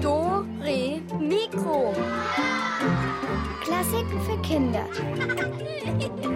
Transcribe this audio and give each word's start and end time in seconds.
Dore 0.00 0.44
Mikro. 1.18 1.92
Klassiken 3.60 4.20
für 4.20 4.40
Kinder. 4.42 4.86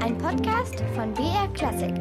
Ein 0.02 0.18
Podcast 0.18 0.82
von 0.96 1.14
BR 1.14 1.46
Klassik. 1.54 1.94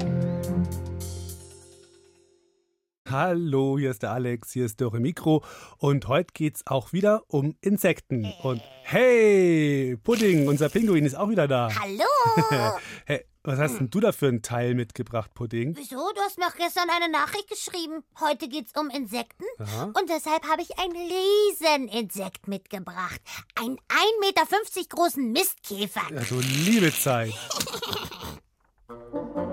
Hallo, 3.07 3.77
hier 3.77 3.91
ist 3.91 4.01
der 4.01 4.13
Alex, 4.13 4.51
hier 4.51 4.65
ist 4.65 4.81
Dore 4.81 4.99
Mikro 4.99 5.43
und 5.77 6.07
heute 6.07 6.33
geht's 6.33 6.65
auch 6.65 6.91
wieder 6.91 7.21
um 7.27 7.55
Insekten. 7.61 8.33
Und 8.41 8.63
hey, 8.81 9.95
Pudding, 10.03 10.47
unser 10.47 10.69
Pinguin 10.69 11.05
ist 11.05 11.13
auch 11.13 11.29
wieder 11.29 11.47
da. 11.47 11.69
Hallo! 11.79 12.79
hey, 13.05 13.25
was 13.43 13.59
hast 13.59 13.79
denn 13.79 13.89
du 13.89 13.99
da 13.99 14.13
für 14.13 14.27
ein 14.27 14.41
Teil 14.41 14.73
mitgebracht, 14.73 15.33
Pudding? 15.33 15.75
Wieso? 15.75 15.97
Du 16.15 16.21
hast 16.21 16.37
mir 16.37 16.47
auch 16.47 16.55
gestern 16.55 16.89
eine 16.89 17.11
Nachricht 17.11 17.49
geschrieben. 17.49 18.03
Heute 18.21 18.47
geht's 18.47 18.71
um 18.79 18.89
Insekten. 18.89 19.43
Aha. 19.59 19.91
Und 19.99 20.09
deshalb 20.09 20.47
habe 20.47 20.61
ich 20.61 20.79
ein 20.79 20.91
Rieseninsekt 20.91 22.47
mitgebracht. 22.47 23.19
Einen 23.55 23.77
1,50 23.89 24.19
Meter 24.21 24.43
großen 24.89 25.31
Mistkäfer. 25.31 26.03
Ja, 26.13 26.21
du 26.21 26.39
liebe 26.39 26.93
Zeit. 26.93 27.33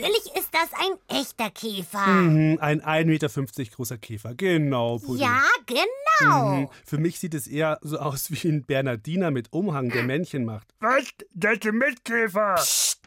Natürlich 0.00 0.34
ist 0.34 0.50
das 0.52 0.70
ein 0.78 1.20
echter 1.20 1.50
Käfer. 1.50 2.06
Mhm, 2.06 2.58
ein 2.60 2.80
1,50 2.80 3.04
Meter 3.06 3.70
großer 3.76 3.98
Käfer. 3.98 4.34
Genau, 4.34 4.98
Pudding. 4.98 5.24
Ja, 5.24 5.42
genau. 5.66 6.54
Mhm. 6.54 6.68
Für 6.84 6.98
mich 6.98 7.18
sieht 7.18 7.34
es 7.34 7.46
eher 7.46 7.78
so 7.82 7.98
aus 7.98 8.30
wie 8.30 8.48
ein 8.48 8.64
Bernardiner 8.64 9.30
mit 9.30 9.52
Umhang, 9.52 9.90
der 9.90 10.04
Männchen 10.04 10.44
macht. 10.44 10.68
Was? 10.80 11.04
Das 11.34 11.54
ist 11.54 11.66
ein 11.66 11.76
Mitkäfer. 11.76 12.54
Du 12.56 12.99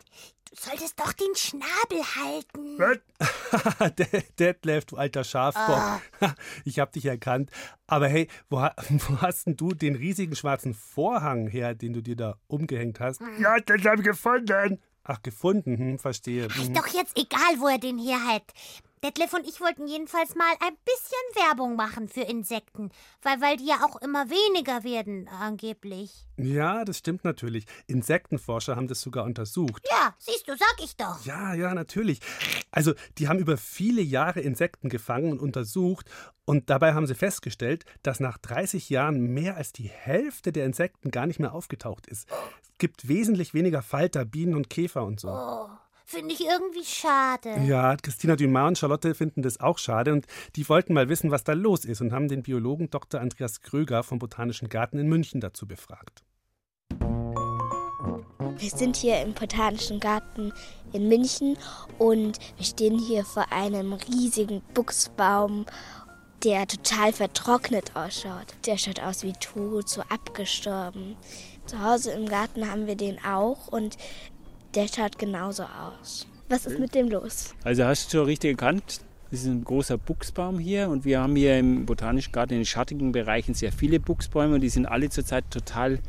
solltest 0.56 1.00
doch 1.00 1.14
den 1.14 1.36
Schnabel 1.36 2.04
halten. 2.16 2.78
Detlef, 4.40 4.86
du 4.86 4.98
alter 4.98 5.24
Schafbock. 5.24 6.02
Ich 6.66 6.80
hab 6.80 6.92
dich 6.94 7.06
erkannt. 7.06 7.50
Aber 7.88 8.08
hey, 8.08 8.28
wo, 8.50 8.58
wo 8.90 9.22
hast 9.22 9.46
denn 9.48 9.58
du 9.58 9.74
den 9.74 9.96
riesigen 9.96 10.36
schwarzen 10.36 10.74
Vorhang 10.74 11.48
her, 11.48 11.74
den 11.76 11.94
du 11.94 12.02
dir 12.02 12.16
da 12.16 12.38
umgehängt 12.48 13.00
hast? 13.00 13.22
Ja, 13.40 13.60
das 13.60 13.84
hab 13.86 14.00
ich 14.00 14.06
gefunden. 14.06 14.80
Ach, 15.04 15.22
gefunden, 15.22 15.78
hm, 15.78 16.00
verstehe. 16.00 16.46
Ist 16.46 16.70
Mhm. 16.70 16.74
doch 16.76 16.88
jetzt 16.88 17.18
egal, 17.18 17.60
wo 17.60 17.68
er 17.68 17.78
den 17.78 17.98
hier 17.98 18.24
hat. 18.26 18.44
Detlef 19.04 19.34
und 19.34 19.46
ich 19.46 19.60
wollten 19.60 19.86
jedenfalls 19.86 20.34
mal 20.36 20.54
ein 20.62 20.78
bisschen 20.86 21.46
Werbung 21.46 21.76
machen 21.76 22.08
für 22.08 22.22
Insekten, 22.22 22.90
weil, 23.22 23.42
weil 23.42 23.58
die 23.58 23.66
ja 23.66 23.84
auch 23.84 24.02
immer 24.02 24.30
weniger 24.30 24.86
werden, 24.86 25.28
angeblich. 25.28 26.26
Ja, 26.38 26.86
das 26.86 27.00
stimmt 27.00 27.26
natürlich. 27.26 27.66
Insektenforscher 27.88 28.78
haben 28.78 28.88
das 28.88 29.02
sogar 29.02 29.26
untersucht. 29.26 29.86
Ja, 29.90 30.16
siehst 30.20 30.48
du, 30.48 30.56
sag 30.56 30.76
ich 30.82 30.96
doch. 30.96 31.26
Ja, 31.26 31.54
ja, 31.54 31.74
natürlich. 31.74 32.22
Also, 32.72 32.94
die 33.18 33.28
haben 33.28 33.40
über 33.40 33.58
viele 33.58 34.02
Jahre 34.02 34.40
Insekten 34.40 34.88
gefangen 34.88 35.34
und 35.34 35.42
untersucht 35.42 36.10
und 36.46 36.70
dabei 36.70 36.94
haben 36.94 37.06
sie 37.06 37.16
festgestellt, 37.16 37.84
dass 38.04 38.22
nach 38.22 38.38
30 38.38 38.90
Jahren 38.90 39.20
mehr 39.34 39.58
als 39.58 39.74
die 39.74 39.90
Hälfte 39.90 40.54
der 40.54 40.66
Insekten 40.66 41.12
gar 41.12 41.28
nicht 41.28 41.40
mehr 41.40 41.54
aufgetaucht 41.54 42.08
ist. 42.08 42.30
Es 42.62 42.72
gibt 42.78 43.08
wesentlich 43.10 43.54
weniger 43.54 43.82
Falter, 43.82 44.24
Bienen 44.24 44.56
und 44.56 44.70
Käfer 44.70 45.04
und 45.04 45.20
so. 45.20 45.30
Oh, 45.30 45.70
finde 46.06 46.34
ich 46.34 46.42
irgendwie 46.42 46.86
schade. 46.86 47.60
Ja, 47.66 47.96
Christina 47.96 48.36
Dumas 48.36 48.68
und 48.70 48.78
Charlotte 48.78 49.16
finden 49.16 49.42
das 49.42 49.60
auch 49.60 49.78
schade 49.78 50.14
und 50.14 50.26
die 50.56 50.68
wollten 50.70 50.94
mal 50.94 51.10
wissen, 51.10 51.32
was 51.32 51.44
da 51.44 51.54
los 51.54 51.86
ist 51.86 52.02
und 52.02 52.12
haben 52.12 52.28
den 52.28 52.44
Biologen 52.44 52.90
Dr. 52.90 53.22
Andreas 53.22 53.62
Kröger 53.62 54.04
vom 54.04 54.20
Botanischen 54.20 54.70
Garten 54.70 55.00
in 55.00 55.08
München 55.08 55.42
dazu 55.42 55.68
befragt. 55.68 56.24
Wir 58.58 58.70
sind 58.70 58.96
hier 58.96 59.22
im 59.22 59.34
Botanischen 59.34 60.00
Garten 60.00 60.54
in 60.92 61.08
München 61.08 61.58
und 61.98 62.40
wir 62.58 62.66
stehen 62.66 63.00
hier 63.00 63.26
vor 63.26 63.52
einem 63.52 63.94
riesigen 63.94 64.62
Buchsbaum, 64.74 65.66
der 66.44 66.68
total 66.68 67.14
vertrocknet 67.14 67.96
ausschaut. 67.96 68.48
Der 68.66 68.78
schaut 68.78 69.00
aus 69.00 69.24
wie 69.24 69.34
tot, 69.34 69.90
so 69.90 70.02
abgestorben. 70.02 71.16
Zu 71.66 71.82
Hause 71.82 72.12
im 72.12 72.28
Garten 72.28 72.70
haben 72.70 72.88
wir 72.88 72.96
den 72.96 73.24
auch 73.24 73.68
und 73.68 73.98
der 74.76 74.88
schaut 74.88 75.18
genauso 75.18 75.64
aus. 75.64 76.28
Was 76.50 76.66
ist 76.66 76.80
mit 76.80 76.94
dem 76.94 77.10
los? 77.10 77.54
Also 77.64 77.86
hast 77.86 78.14
du 78.14 78.18
schon 78.18 78.26
richtig 78.26 78.52
erkannt, 78.52 79.02
das 79.32 79.42
ist 79.42 79.48
ein 79.48 79.64
großer 79.64 79.98
Buchsbaum 79.98 80.60
hier 80.60 80.90
und 80.90 81.06
wir 81.06 81.22
haben 81.22 81.36
hier 81.36 81.58
im 81.58 81.86
Botanischen 81.86 82.32
Garten 82.32 82.54
in 82.54 82.60
den 82.60 82.66
schattigen 82.66 83.12
Bereichen 83.12 83.54
sehr 83.54 83.72
viele 83.72 84.00
Buchsbäume 84.00 84.56
und 84.56 84.62
die 84.62 84.70
sind 84.70 84.86
alle 84.86 85.10
zurzeit 85.10 85.46
total 85.50 86.00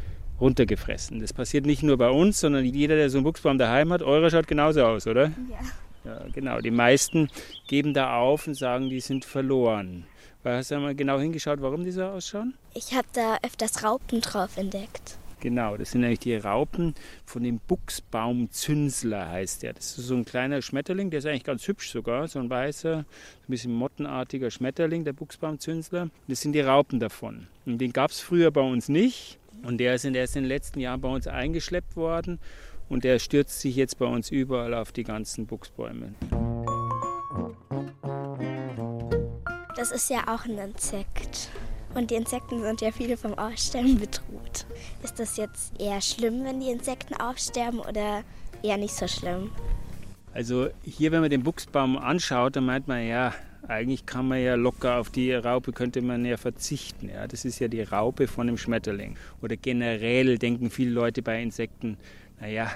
runtergefressen. 0.41 1.21
Das 1.21 1.33
passiert 1.33 1.65
nicht 1.65 1.83
nur 1.83 1.97
bei 1.97 2.11
uns, 2.11 2.41
sondern 2.41 2.65
jeder, 2.65 2.97
der 2.97 3.09
so 3.09 3.19
einen 3.19 3.25
Buchsbaum 3.25 3.57
daheim 3.57 3.93
hat, 3.93 4.03
eurer 4.03 4.31
schaut 4.31 4.47
genauso 4.47 4.85
aus, 4.85 5.07
oder? 5.07 5.29
Ja. 5.51 5.61
Ja, 6.05 6.21
genau. 6.35 6.61
Die 6.61 6.71
meisten 6.71 7.31
geben 7.67 7.95
da 7.95 8.19
auf 8.19 8.47
und 8.47 8.55
sagen, 8.55 8.91
die 8.91 9.01
sind 9.01 9.25
verloren. 9.25 10.05
Weil 10.43 10.59
Hast 10.59 10.71
du 10.71 10.79
mal 10.79 10.95
genau 10.95 11.19
hingeschaut, 11.19 11.63
warum 11.63 11.85
die 11.85 11.91
so 11.91 12.05
ausschauen? 12.05 12.55
Ich 12.75 12.95
habe 12.95 13.07
da 13.15 13.39
öfters 13.43 13.83
Raupen 13.83 14.21
drauf 14.21 14.59
entdeckt. 14.59 15.17
Genau, 15.45 15.77
das 15.77 15.91
sind 15.91 16.01
nämlich 16.01 16.21
die 16.21 16.37
Raupen 16.37 16.95
von 17.27 17.43
dem 17.43 17.59
Buchsbaumzünsler 17.59 19.29
heißt 19.29 19.63
der. 19.63 19.75
Das 19.75 19.99
ist 19.99 20.07
so 20.07 20.15
ein 20.15 20.25
kleiner 20.25 20.63
Schmetterling, 20.63 21.11
der 21.11 21.19
ist 21.19 21.27
eigentlich 21.27 21.45
ganz 21.45 21.69
hübsch 21.69 21.91
sogar, 21.91 22.27
so 22.29 22.39
ein 22.39 22.49
weißer, 22.49 23.01
ein 23.01 23.05
bisschen 23.47 23.75
mottenartiger 23.75 24.51
Schmetterling, 24.51 25.05
der 25.05 25.13
Buchsbaumzünsler. 25.13 26.09
Das 26.29 26.41
sind 26.41 26.55
die 26.55 26.63
Raupen 26.63 26.99
davon. 26.99 27.47
Und 27.67 27.77
den 27.77 27.93
gab 27.93 28.11
es 28.11 28.21
früher 28.21 28.51
bei 28.53 28.63
uns 28.63 28.89
nicht. 28.89 29.39
Und 29.65 29.77
der 29.77 29.97
ist, 29.97 30.07
in, 30.07 30.15
der 30.15 30.25
ist 30.25 30.35
in 30.35 30.45
den 30.45 30.49
letzten 30.49 30.81
Jahren 30.81 31.03
bei 31.03 31.11
uns 31.11 31.27
eingeschleppt 31.27 31.95
worden. 31.95 32.39
Und 32.89 33.05
der 33.05 33.19
stürzt 33.19 33.61
sich 33.61 33.77
jetzt 33.77 33.99
bei 33.99 34.07
uns 34.07 34.31
überall 34.31 34.73
auf 34.73 34.93
die 34.93 35.05
ganzen 35.05 35.45
Buchsbäume. 35.45 36.15
Das 39.77 39.91
ist 39.91 40.09
ja 40.09 40.23
auch 40.27 40.47
ein 40.47 40.57
Insekt. 40.57 41.51
Und 41.95 42.11
die 42.11 42.17
Insekten 42.17 42.61
sind 42.61 42.81
ja 42.81 42.91
viele 42.91 43.17
vom 43.17 43.35
Aussterben 43.35 43.99
bedroht. 43.99 44.67
Ist 45.03 45.19
das 45.21 45.37
jetzt 45.37 45.81
eher 45.81 46.01
schlimm, 46.01 46.45
wenn 46.45 46.61
die 46.61 46.71
Insekten 46.71 47.15
aussterben 47.15 47.79
oder 47.79 48.25
eher 48.63 48.77
nicht 48.77 48.95
so 48.95 49.07
schlimm? 49.07 49.51
Also 50.33 50.69
hier, 50.83 51.13
wenn 51.13 51.21
man 51.21 51.31
den 51.31 51.45
Buchsbaum 51.45 51.97
anschaut, 51.97 52.57
dann 52.57 52.67
meint 52.67 52.89
man, 52.89 53.07
ja, 53.07 53.33
eigentlich 53.69 54.05
kann 54.05 54.27
man 54.29 54.43
ja 54.43 54.57
locker 54.57 54.99
auf 54.99 55.11
die 55.11 55.33
Raupe, 55.33 55.73
könnte 55.73 56.03
man 56.03 56.25
ja 56.25 56.37
verzichten. 56.37 57.09
Ja. 57.09 57.29
Das 57.29 57.45
ist 57.45 57.61
ja 57.61 57.69
die 57.69 57.83
Raupe 57.83 58.27
von 58.27 58.49
dem 58.49 58.59
Schmetterling. 58.59 59.17
Oder 59.41 59.57
generell 59.57 60.39
denken 60.39 60.71
viele 60.71 60.91
Leute 60.91 61.23
bei 61.23 61.41
Insekten, 61.41 61.97
naja, 62.41 62.71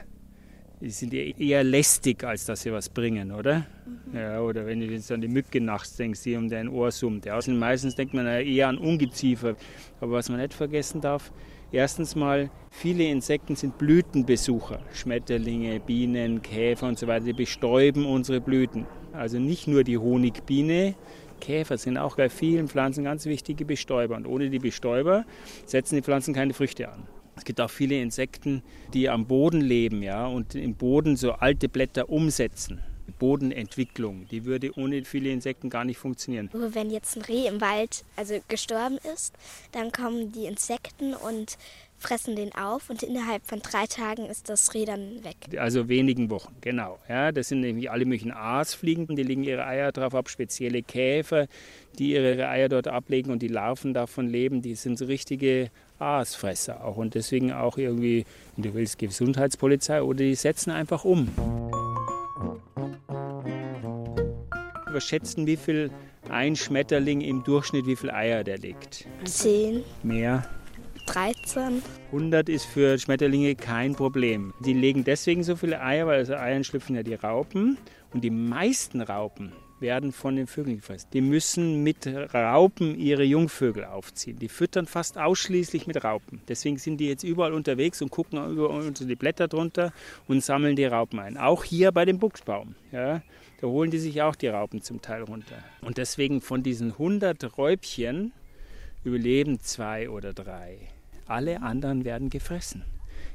die 0.80 0.90
sind 0.90 1.12
ja 1.12 1.20
eher 1.20 1.64
lästig, 1.64 2.22
als 2.24 2.46
dass 2.46 2.62
sie 2.62 2.72
was 2.72 2.88
bringen, 2.88 3.32
oder? 3.32 3.66
Ja, 4.14 4.40
oder 4.40 4.66
wenn 4.66 4.80
du 4.80 4.86
jetzt 4.86 5.10
an 5.10 5.20
die 5.20 5.28
Mücke 5.28 5.60
nachts 5.60 5.96
denkst, 5.96 6.22
die 6.22 6.36
um 6.36 6.48
dein 6.48 6.68
Ohr 6.68 6.90
summt. 6.90 7.26
Ja, 7.26 7.34
also 7.34 7.50
meistens 7.52 7.96
denkt 7.96 8.14
man 8.14 8.26
eher 8.26 8.68
an 8.68 8.78
Ungeziefer. 8.78 9.56
Aber 10.00 10.12
was 10.12 10.28
man 10.28 10.40
nicht 10.40 10.54
vergessen 10.54 11.00
darf, 11.00 11.32
erstens 11.72 12.14
mal, 12.14 12.50
viele 12.70 13.04
Insekten 13.04 13.56
sind 13.56 13.76
Blütenbesucher. 13.76 14.80
Schmetterlinge, 14.92 15.80
Bienen, 15.80 16.42
Käfer 16.42 16.86
und 16.86 16.98
so 16.98 17.06
weiter, 17.06 17.26
die 17.26 17.32
bestäuben 17.32 18.06
unsere 18.06 18.40
Blüten. 18.40 18.86
Also 19.12 19.38
nicht 19.38 19.66
nur 19.66 19.82
die 19.82 19.98
Honigbiene, 19.98 20.94
Käfer 21.40 21.78
sind 21.78 21.98
auch 21.98 22.16
bei 22.16 22.28
vielen 22.28 22.68
Pflanzen 22.68 23.04
ganz 23.04 23.26
wichtige 23.26 23.64
Bestäuber. 23.64 24.16
Und 24.16 24.26
ohne 24.26 24.50
die 24.50 24.58
Bestäuber 24.58 25.24
setzen 25.66 25.96
die 25.96 26.02
Pflanzen 26.02 26.34
keine 26.34 26.54
Früchte 26.54 26.88
an. 26.88 27.06
Es 27.38 27.44
gibt 27.44 27.60
auch 27.60 27.70
viele 27.70 28.00
Insekten, 28.00 28.62
die 28.92 29.08
am 29.08 29.26
Boden 29.26 29.60
leben 29.60 30.02
ja, 30.02 30.26
und 30.26 30.54
im 30.54 30.74
Boden 30.74 31.16
so 31.16 31.32
alte 31.32 31.68
Blätter 31.68 32.10
umsetzen. 32.10 32.82
Bodenentwicklung. 33.18 34.26
Die 34.28 34.44
würde 34.44 34.76
ohne 34.76 35.04
viele 35.04 35.30
Insekten 35.30 35.70
gar 35.70 35.84
nicht 35.84 35.98
funktionieren. 35.98 36.50
Nur 36.52 36.74
wenn 36.74 36.90
jetzt 36.90 37.16
ein 37.16 37.22
Reh 37.22 37.46
im 37.46 37.60
Wald 37.60 38.04
also 38.16 38.38
gestorben 38.48 38.98
ist, 39.14 39.34
dann 39.72 39.92
kommen 39.92 40.32
die 40.32 40.46
Insekten 40.46 41.14
und 41.14 41.58
fressen 41.98 42.36
den 42.36 42.54
auf 42.54 42.90
und 42.90 43.02
innerhalb 43.02 43.44
von 43.46 43.60
drei 43.60 43.86
Tagen 43.86 44.26
ist 44.26 44.48
das 44.48 44.72
Reh 44.74 44.84
dann 44.84 45.24
weg. 45.24 45.36
Also 45.58 45.88
wenigen 45.88 46.30
Wochen, 46.30 46.54
genau. 46.60 46.98
Ja, 47.08 47.32
das 47.32 47.48
sind 47.48 47.60
nämlich 47.60 47.90
alle 47.90 48.04
möglichen 48.04 48.32
Aasfliegen, 48.32 49.16
die 49.16 49.22
legen 49.22 49.42
ihre 49.42 49.66
Eier 49.66 49.92
drauf 49.92 50.14
ab, 50.14 50.28
spezielle 50.28 50.82
Käfer, 50.82 51.46
die 51.98 52.12
ihre 52.12 52.48
Eier 52.48 52.68
dort 52.68 52.88
ablegen 52.88 53.32
und 53.32 53.42
die 53.42 53.48
Larven 53.48 53.94
davon 53.94 54.28
leben, 54.28 54.62
die 54.62 54.74
sind 54.74 54.98
so 54.98 55.06
richtige 55.06 55.70
Aasfresser 55.98 56.84
auch 56.84 56.96
und 56.96 57.14
deswegen 57.14 57.52
auch 57.52 57.76
irgendwie, 57.76 58.24
wenn 58.56 58.62
du 58.62 58.74
willst, 58.74 58.98
Gesundheitspolizei 58.98 60.02
oder 60.02 60.18
die 60.18 60.34
setzen 60.36 60.70
einfach 60.70 61.04
um. 61.04 61.28
Wir 64.90 65.00
schätzen, 65.00 65.46
wie 65.46 65.56
viel 65.56 65.90
ein 66.30 66.56
Schmetterling 66.56 67.20
im 67.20 67.42
Durchschnitt, 67.44 67.86
wie 67.86 67.96
viele 67.96 68.14
Eier 68.14 68.44
der 68.44 68.58
legt. 68.58 69.06
Zehn, 69.24 69.82
Mehr. 70.02 70.48
13. 71.08 71.82
100 72.12 72.48
ist 72.50 72.66
für 72.66 72.98
Schmetterlinge 72.98 73.54
kein 73.54 73.94
Problem. 73.94 74.52
Die 74.60 74.74
legen 74.74 75.04
deswegen 75.04 75.42
so 75.42 75.56
viele 75.56 75.80
Eier, 75.80 76.06
weil 76.06 76.20
aus 76.20 76.30
Eiern 76.30 76.64
schlüpfen 76.64 76.96
ja 76.96 77.02
die 77.02 77.14
Raupen. 77.14 77.78
Und 78.12 78.24
die 78.24 78.30
meisten 78.30 79.00
Raupen 79.00 79.52
werden 79.80 80.12
von 80.12 80.36
den 80.36 80.46
Vögeln 80.46 80.76
gefressen. 80.76 81.08
Die 81.12 81.20
müssen 81.22 81.82
mit 81.82 82.06
Raupen 82.06 82.98
ihre 82.98 83.22
Jungvögel 83.22 83.84
aufziehen. 83.84 84.38
Die 84.38 84.48
füttern 84.48 84.86
fast 84.86 85.16
ausschließlich 85.16 85.86
mit 85.86 86.04
Raupen. 86.04 86.42
Deswegen 86.46 86.76
sind 86.76 86.98
die 86.98 87.08
jetzt 87.08 87.24
überall 87.24 87.54
unterwegs 87.54 88.02
und 88.02 88.10
gucken 88.10 88.44
über 88.50 88.68
unter 88.68 89.04
die 89.04 89.16
Blätter 89.16 89.48
drunter 89.48 89.92
und 90.26 90.44
sammeln 90.44 90.76
die 90.76 90.84
Raupen 90.84 91.20
ein. 91.20 91.38
Auch 91.38 91.64
hier 91.64 91.90
bei 91.92 92.04
dem 92.04 92.18
Buchsbaum. 92.18 92.74
Ja, 92.92 93.22
da 93.60 93.66
holen 93.66 93.90
die 93.90 93.98
sich 93.98 94.20
auch 94.20 94.36
die 94.36 94.48
Raupen 94.48 94.82
zum 94.82 95.00
Teil 95.00 95.22
runter. 95.22 95.56
Und 95.80 95.96
deswegen 95.96 96.42
von 96.42 96.62
diesen 96.62 96.92
100 96.92 97.56
Räubchen 97.56 98.32
überleben 99.04 99.60
zwei 99.60 100.10
oder 100.10 100.32
drei. 100.32 100.78
Alle 101.28 101.62
anderen 101.62 102.04
werden 102.04 102.30
gefressen. 102.30 102.84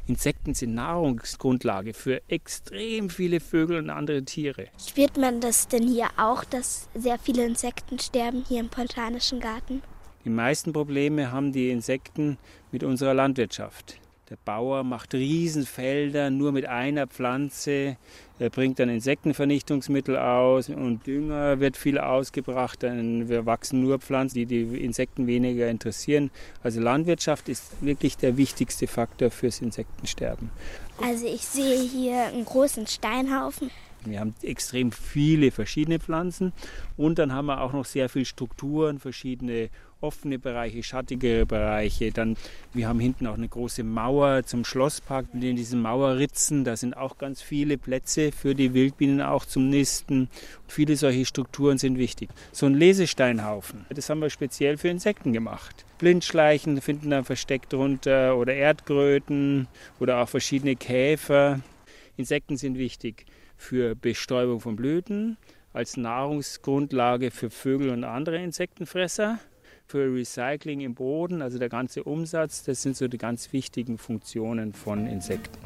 Insekten 0.08 0.54
sind 0.54 0.74
Nahrungsgrundlage 0.74 1.94
für 1.94 2.22
extrem 2.28 3.10
viele 3.10 3.40
Vögel 3.40 3.78
und 3.78 3.90
andere 3.90 4.24
Tiere. 4.24 4.68
Spürt 4.78 5.18
man 5.18 5.40
das 5.40 5.68
denn 5.68 5.88
hier 5.88 6.08
auch, 6.18 6.44
dass 6.44 6.90
sehr 6.94 7.18
viele 7.20 7.46
Insekten 7.46 8.00
sterben 8.00 8.44
hier 8.48 8.60
im 8.60 8.70
Botanischen 8.70 9.40
Garten? 9.40 9.82
Die 10.26 10.30
meisten 10.30 10.74
Probleme 10.74 11.32
haben 11.32 11.52
die 11.52 11.70
Insekten 11.70 12.38
mit 12.72 12.84
unserer 12.84 13.14
Landwirtschaft. 13.14 14.00
Der 14.30 14.38
Bauer 14.44 14.84
macht 14.84 15.14
Riesenfelder 15.14 16.30
nur 16.30 16.52
mit 16.52 16.66
einer 16.66 17.08
Pflanze, 17.08 17.98
er 18.40 18.50
bringt 18.50 18.80
dann 18.80 18.90
Insektenvernichtungsmittel 18.90 20.18
aus 20.18 20.70
und 20.70 21.06
Dünger 21.06 21.60
wird 21.60 21.78
viel 21.78 22.00
ausgebracht, 22.00 22.84
dann 22.84 23.30
wachsen 23.46 23.82
nur 23.82 24.00
Pflanzen, 24.00 24.36
die 24.36 24.46
die 24.46 24.84
Insekten 24.84 25.28
weniger 25.28 25.70
interessieren. 25.70 26.32
Also 26.64 26.82
Landwirtschaft 26.82 27.48
ist 27.48 27.72
wirklich 27.82 28.18
der 28.18 28.36
wichtigste 28.38 28.88
Faktor 28.88 29.30
fürs 29.30 29.62
Insektensterben. 29.62 30.50
Also 31.02 31.26
ich 31.26 31.46
sehe 31.46 31.82
hier 31.82 32.26
einen 32.26 32.46
großen 32.46 32.88
Steinhaufen. 32.88 33.70
Wir 34.12 34.20
haben 34.20 34.36
extrem 34.42 34.92
viele 34.92 35.52
verschiedene 35.52 36.00
Pflanzen 36.00 36.54
und 36.98 37.20
dann 37.20 37.34
haben 37.34 37.48
wir 37.48 37.62
auch 37.62 37.74
noch 37.74 37.86
sehr 37.86 38.10
viele 38.10 38.26
Strukturen, 38.26 39.00
verschiedene 39.00 39.70
offene 40.04 40.38
Bereiche, 40.38 40.84
schattigere 40.84 41.46
Bereiche. 41.46 42.12
Dann, 42.12 42.36
wir 42.74 42.88
haben 42.88 43.00
hinten 43.00 43.26
auch 43.26 43.36
eine 43.36 43.48
große 43.48 43.84
Mauer 43.84 44.44
zum 44.44 44.66
Schlosspark. 44.66 45.28
In 45.34 45.56
diesen 45.56 45.82
Mauerritzen, 45.82 46.64
da 46.64 46.76
sind 46.76 46.96
auch 46.96 47.18
ganz 47.18 47.42
viele 47.42 47.78
Plätze 47.78 48.32
für 48.32 48.54
die 48.54 48.74
Wildbienen 48.74 49.22
auch 49.22 49.46
zum 49.46 49.70
Nisten. 49.70 50.24
Und 50.24 50.30
viele 50.68 50.96
solche 50.96 51.26
Strukturen 51.26 51.78
sind 51.78 51.98
wichtig. 51.98 52.30
So 52.52 52.66
ein 52.66 52.76
Lesesteinhaufen, 52.76 53.86
das 53.90 54.10
haben 54.10 54.20
wir 54.20 54.30
speziell 54.30 54.78
für 54.78 54.90
Insekten 54.90 55.34
gemacht. 55.34 55.86
Blindschleichen 55.98 56.82
finden 56.82 57.10
da 57.10 57.24
versteckt 57.24 57.72
drunter 57.72 58.38
oder 58.38 58.54
Erdkröten 58.54 59.68
oder 60.00 60.22
auch 60.22 60.30
verschiedene 60.30 60.76
Käfer. 60.76 61.62
Insekten 62.18 62.58
sind 62.58 62.78
wichtig 62.78 63.26
für 63.64 63.96
Bestäubung 63.96 64.60
von 64.60 64.76
Blüten, 64.76 65.38
als 65.72 65.98
Nahrungsgrundlage 65.98 67.32
für 67.32 67.50
Vögel 67.50 67.90
und 67.90 68.04
andere 68.04 68.38
Insektenfresser 68.38 69.40
für 69.88 70.14
Recycling 70.14 70.82
im 70.82 70.96
Boden, 70.96 71.42
also 71.42 71.58
der 71.58 71.70
ganze 71.70 72.04
Umsatz, 72.04 72.64
das 72.64 72.82
sind 72.82 72.98
so 72.98 73.08
die 73.08 73.18
ganz 73.18 73.54
wichtigen 73.54 73.98
Funktionen 73.98 74.74
von 74.74 75.08
Insekten. 75.08 75.58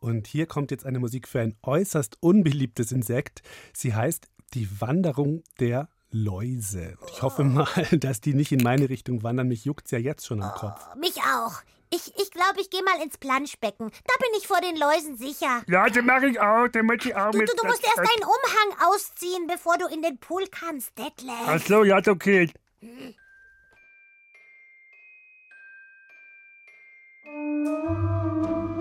Und 0.00 0.26
hier 0.26 0.46
kommt 0.46 0.70
jetzt 0.70 0.84
eine 0.84 0.98
Musik 0.98 1.26
für 1.26 1.40
ein 1.40 1.56
äußerst 1.62 2.18
unbeliebtes 2.20 2.92
Insekt. 2.92 3.42
Sie 3.72 3.94
heißt 3.94 4.28
Die 4.52 4.68
Wanderung 4.80 5.42
der 5.58 5.88
Läuse. 6.10 6.96
Und 7.00 7.10
ich 7.10 7.22
hoffe 7.22 7.42
mal, 7.42 7.66
dass 7.98 8.20
die 8.20 8.34
nicht 8.34 8.52
in 8.52 8.62
meine 8.62 8.88
Richtung 8.90 9.22
wandern. 9.22 9.48
Mich 9.48 9.64
juckt 9.64 9.90
ja 9.90 9.98
jetzt 9.98 10.26
schon 10.26 10.42
am 10.42 10.52
Kopf. 10.52 10.86
Oh, 10.94 10.98
mich 10.98 11.16
auch. 11.22 11.62
Ich 11.94 12.02
glaube, 12.02 12.22
ich, 12.22 12.30
glaub, 12.30 12.56
ich 12.58 12.70
gehe 12.70 12.82
mal 12.82 13.00
ins 13.02 13.16
Planschbecken. 13.18 13.90
Da 14.06 14.14
bin 14.18 14.30
ich 14.38 14.46
vor 14.48 14.60
den 14.60 14.76
Läusen 14.76 15.16
sicher. 15.16 15.62
Ja, 15.68 15.86
das 15.86 16.02
mache 16.04 16.26
ich 16.26 16.40
auch. 16.40 16.66
Den 16.68 16.86
möchte 16.86 17.08
ich 17.10 17.16
auch 17.16 17.30
Du, 17.30 17.38
mit. 17.38 17.48
du, 17.48 17.54
du 17.56 17.66
musst 17.66 17.84
erst 17.84 17.98
deinen 17.98 18.24
Umhang 18.24 18.88
ausziehen, 18.90 19.46
bevor 19.46 19.78
du 19.78 19.86
in 19.86 20.02
den 20.02 20.18
Pool 20.18 20.44
kannst, 20.50 20.98
Detlef. 20.98 21.34
Ach 21.46 21.60
so, 21.60 21.84
ja, 21.84 22.00
okay. 22.06 22.50
Du, 22.80 22.88
du 27.64 28.73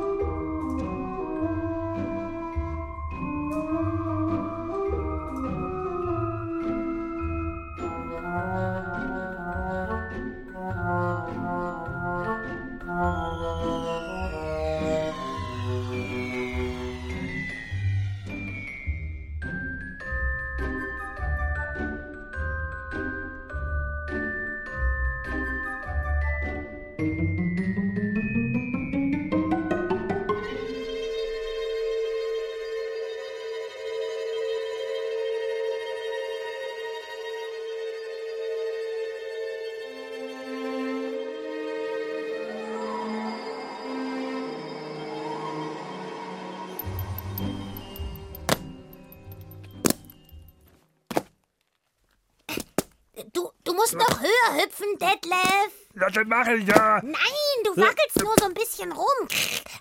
musst 53.96 54.10
noch 54.10 54.22
höher 54.22 54.64
hüpfen, 54.64 54.88
Detlef. 55.00 55.84
Das 55.96 56.26
mache 56.26 56.56
ich 56.56 56.68
ja. 56.68 57.02
Nein, 57.04 57.64
du 57.66 57.78
wackelst 57.78 58.20
nur 58.22 58.34
so 58.40 58.46
ein 58.46 58.54
bisschen 58.54 58.92
rum. 58.92 59.28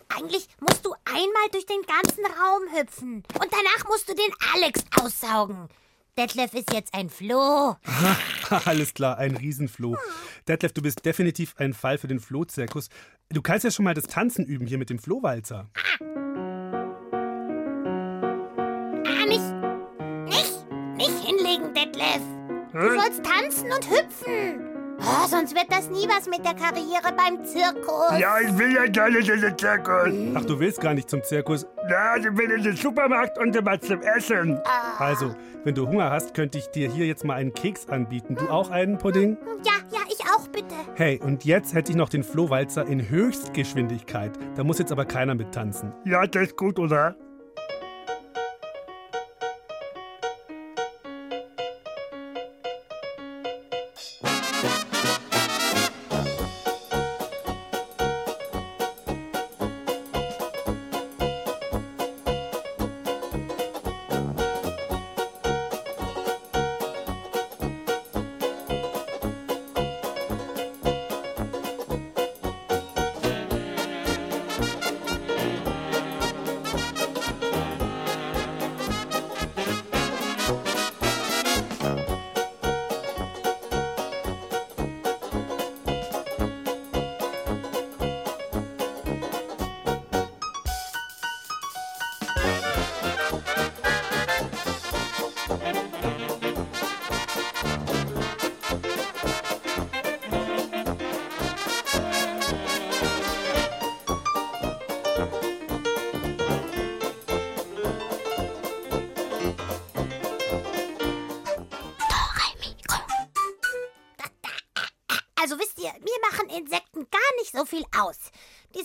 Eigentlich 0.09 0.47
musst 0.61 0.85
du 0.85 0.95
einmal 1.04 1.49
durch 1.52 1.66
den 1.66 1.83
ganzen 1.83 2.25
Raum 2.26 2.62
hüpfen. 2.78 3.23
Und 3.40 3.50
danach 3.50 3.88
musst 3.88 4.09
du 4.09 4.14
den 4.14 4.33
Alex 4.54 4.85
aussaugen. 5.00 5.69
Detlef 6.19 6.52
ist 6.52 6.73
jetzt 6.73 6.92
ein 6.92 7.09
Floh. 7.09 7.76
Alles 8.66 8.92
klar, 8.92 9.16
ein 9.16 9.37
Riesenfloh. 9.37 9.97
Detlef, 10.47 10.73
du 10.73 10.83
bist 10.83 11.04
definitiv 11.07 11.54
ein 11.57 11.73
Fall 11.73 11.97
für 11.97 12.09
den 12.09 12.21
Flohzirkus. 12.21 12.90
Du 13.31 13.40
kannst 13.40 13.64
ja 13.64 13.71
schon 13.71 13.87
mal 13.87 13.95
das 13.95 14.04
Tanzen 14.04 14.45
üben 14.45 14.66
hier 14.66 14.76
mit 14.76 14.90
dem 14.90 14.99
Flohwalzer. 14.99 15.71
Ah, 15.75 16.22
Du 22.95 23.01
sollst 23.01 23.23
tanzen 23.25 23.73
und 23.73 23.91
hüpfen. 23.91 24.69
Oh, 25.01 25.27
sonst 25.27 25.55
wird 25.55 25.67
das 25.71 25.89
nie 25.89 26.07
was 26.09 26.27
mit 26.29 26.45
der 26.45 26.55
Karriere 26.55 27.13
beim 27.17 27.45
Zirkus. 27.45 28.19
Ja, 28.19 28.39
ich 28.41 28.57
will 28.57 28.73
ja 28.73 28.87
gerne 28.87 29.19
in 29.19 29.25
den 29.25 29.59
Zirkus. 29.59 30.13
Ach, 30.35 30.45
du 30.45 30.61
willst 30.61 30.81
gar 30.81 30.95
nicht 30.95 31.11
zum 31.11 31.25
Zirkus. 31.25 31.67
Ja, 31.91 32.17
ich 32.17 32.25
will 32.25 32.51
in 32.51 32.63
den 32.63 32.77
Supermarkt 32.77 33.37
und 33.39 33.57
was 33.65 33.81
zum 33.81 34.01
Essen. 34.03 34.61
Also, 34.99 35.35
wenn 35.65 35.75
du 35.75 35.89
Hunger 35.89 36.11
hast, 36.11 36.35
könnte 36.35 36.59
ich 36.59 36.69
dir 36.69 36.89
hier 36.89 37.07
jetzt 37.07 37.25
mal 37.25 37.35
einen 37.35 37.53
Keks 37.53 37.89
anbieten. 37.89 38.37
Du 38.37 38.49
auch 38.49 38.71
einen 38.71 38.99
Pudding? 38.99 39.37
Ja, 39.65 39.73
ja, 39.91 40.01
ich 40.09 40.21
auch, 40.27 40.47
bitte. 40.49 40.75
Hey, 40.95 41.19
und 41.21 41.45
jetzt 41.45 41.75
hätte 41.75 41.91
ich 41.91 41.97
noch 41.97 42.09
den 42.09 42.23
Flohwalzer 42.23 42.87
in 42.87 43.09
Höchstgeschwindigkeit. 43.09 44.33
Da 44.55 44.63
muss 44.63 44.79
jetzt 44.79 44.93
aber 44.93 45.05
keiner 45.05 45.35
mit 45.35 45.53
tanzen. 45.53 45.93
Ja, 46.05 46.27
das 46.27 46.49
ist 46.49 46.57
gut, 46.57 46.79
oder? 46.79 47.17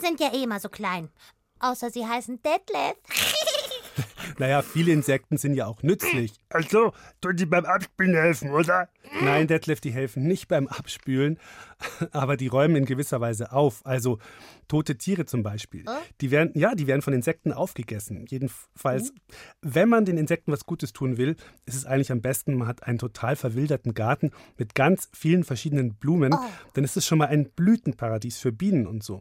Sind 0.07 0.19
ja 0.19 0.33
eh 0.33 0.43
immer 0.43 0.59
so 0.59 0.69
klein. 0.69 1.09
Außer 1.59 1.89
sie 1.89 2.05
heißen 2.05 2.41
Detlef. 2.41 2.95
Naja, 4.39 4.61
viele 4.61 4.91
Insekten 4.91 5.37
sind 5.37 5.55
ja 5.55 5.65
auch 5.65 5.81
nützlich. 5.81 6.33
Also, 6.49 6.93
tun 7.21 7.35
die 7.35 7.47
beim 7.47 7.65
Abspielen 7.65 8.13
helfen, 8.13 8.51
oder? 8.51 8.89
Nein, 9.21 9.47
Detlef, 9.47 9.81
die 9.81 9.89
helfen 9.89 10.27
nicht 10.27 10.47
beim 10.47 10.67
Abspülen, 10.67 11.39
aber 12.11 12.37
die 12.37 12.45
räumen 12.45 12.75
in 12.75 12.85
gewisser 12.85 13.19
Weise 13.19 13.51
auf. 13.51 13.83
Also 13.83 14.19
tote 14.67 14.97
Tiere 14.97 15.25
zum 15.25 15.43
Beispiel. 15.43 15.85
Die 16.21 16.31
werden, 16.31 16.51
ja, 16.55 16.75
die 16.75 16.87
werden 16.87 17.01
von 17.01 17.13
Insekten 17.13 17.53
aufgegessen. 17.53 18.25
Jedenfalls, 18.27 19.13
wenn 19.61 19.89
man 19.89 20.05
den 20.05 20.17
Insekten 20.17 20.51
was 20.51 20.65
Gutes 20.65 20.93
tun 20.93 21.17
will, 21.17 21.35
ist 21.65 21.75
es 21.75 21.85
eigentlich 21.85 22.11
am 22.11 22.21
besten, 22.21 22.55
man 22.55 22.67
hat 22.67 22.83
einen 22.83 22.97
total 22.97 23.35
verwilderten 23.35 23.93
Garten 23.93 24.31
mit 24.57 24.75
ganz 24.75 25.09
vielen 25.13 25.43
verschiedenen 25.43 25.95
Blumen. 25.95 26.35
Dann 26.73 26.83
ist 26.83 26.97
es 26.97 27.05
schon 27.05 27.17
mal 27.17 27.27
ein 27.27 27.49
Blütenparadies 27.49 28.37
für 28.37 28.51
Bienen 28.51 28.87
und 28.87 29.03
so. 29.03 29.19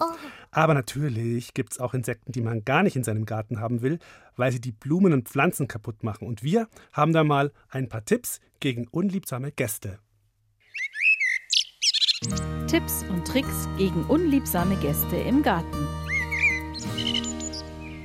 Aber 0.51 0.75
natürlich 0.75 1.55
gibt 1.55 1.73
es 1.73 1.81
auch 1.81 1.95
Insekten, 1.95 2.33
die 2.33 2.41
man 2.41 2.65
gar 2.65 2.83
nicht 2.83 2.97
in 2.97 3.05
seinem 3.05 3.27
Garten 3.27 3.61
haben 3.61 3.83
will, 3.83 3.99
weil 4.37 4.53
sie 4.53 4.61
die 4.61 4.73
Blumen 4.73 5.13
und 5.13 5.29
Pflanzen 5.29 5.69
kaputt 5.69 6.03
machen. 6.03 6.27
Und 6.27 6.43
wir 6.43 6.69
haben 6.93 7.13
da 7.13 7.25
mal 7.25 7.53
ein 7.69 7.89
paar 7.89 8.05
Tipps 8.05 8.41
gegen 8.61 8.87
unliebsame 8.89 9.53
Gäste. 9.53 9.99
Tipps 12.69 13.05
und 13.09 13.25
Tricks 13.25 13.69
gegen 13.79 14.03
unliebsame 14.07 14.75
Gäste 14.81 15.15
im 15.15 15.45
Garten. 15.45 15.87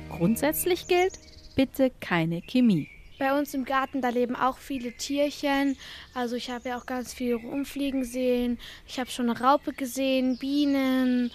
Grundsätzlich 0.08 0.86
gilt, 0.86 1.18
bitte 1.56 1.90
keine 1.98 2.42
Chemie. 2.42 2.88
Bei 3.18 3.36
uns 3.36 3.54
im 3.54 3.64
Garten, 3.64 4.00
da 4.00 4.10
leben 4.10 4.36
auch 4.36 4.58
viele 4.58 4.92
Tierchen. 4.92 5.76
Also 6.14 6.36
ich 6.36 6.48
habe 6.48 6.68
ja 6.68 6.78
auch 6.78 6.86
ganz 6.86 7.12
viel 7.12 7.34
rumfliegen 7.34 8.04
sehen. 8.04 8.56
Ich 8.86 9.00
habe 9.00 9.10
schon 9.10 9.28
eine 9.28 9.40
Raupe 9.40 9.72
gesehen, 9.72 10.38
Bienen, 10.38 11.32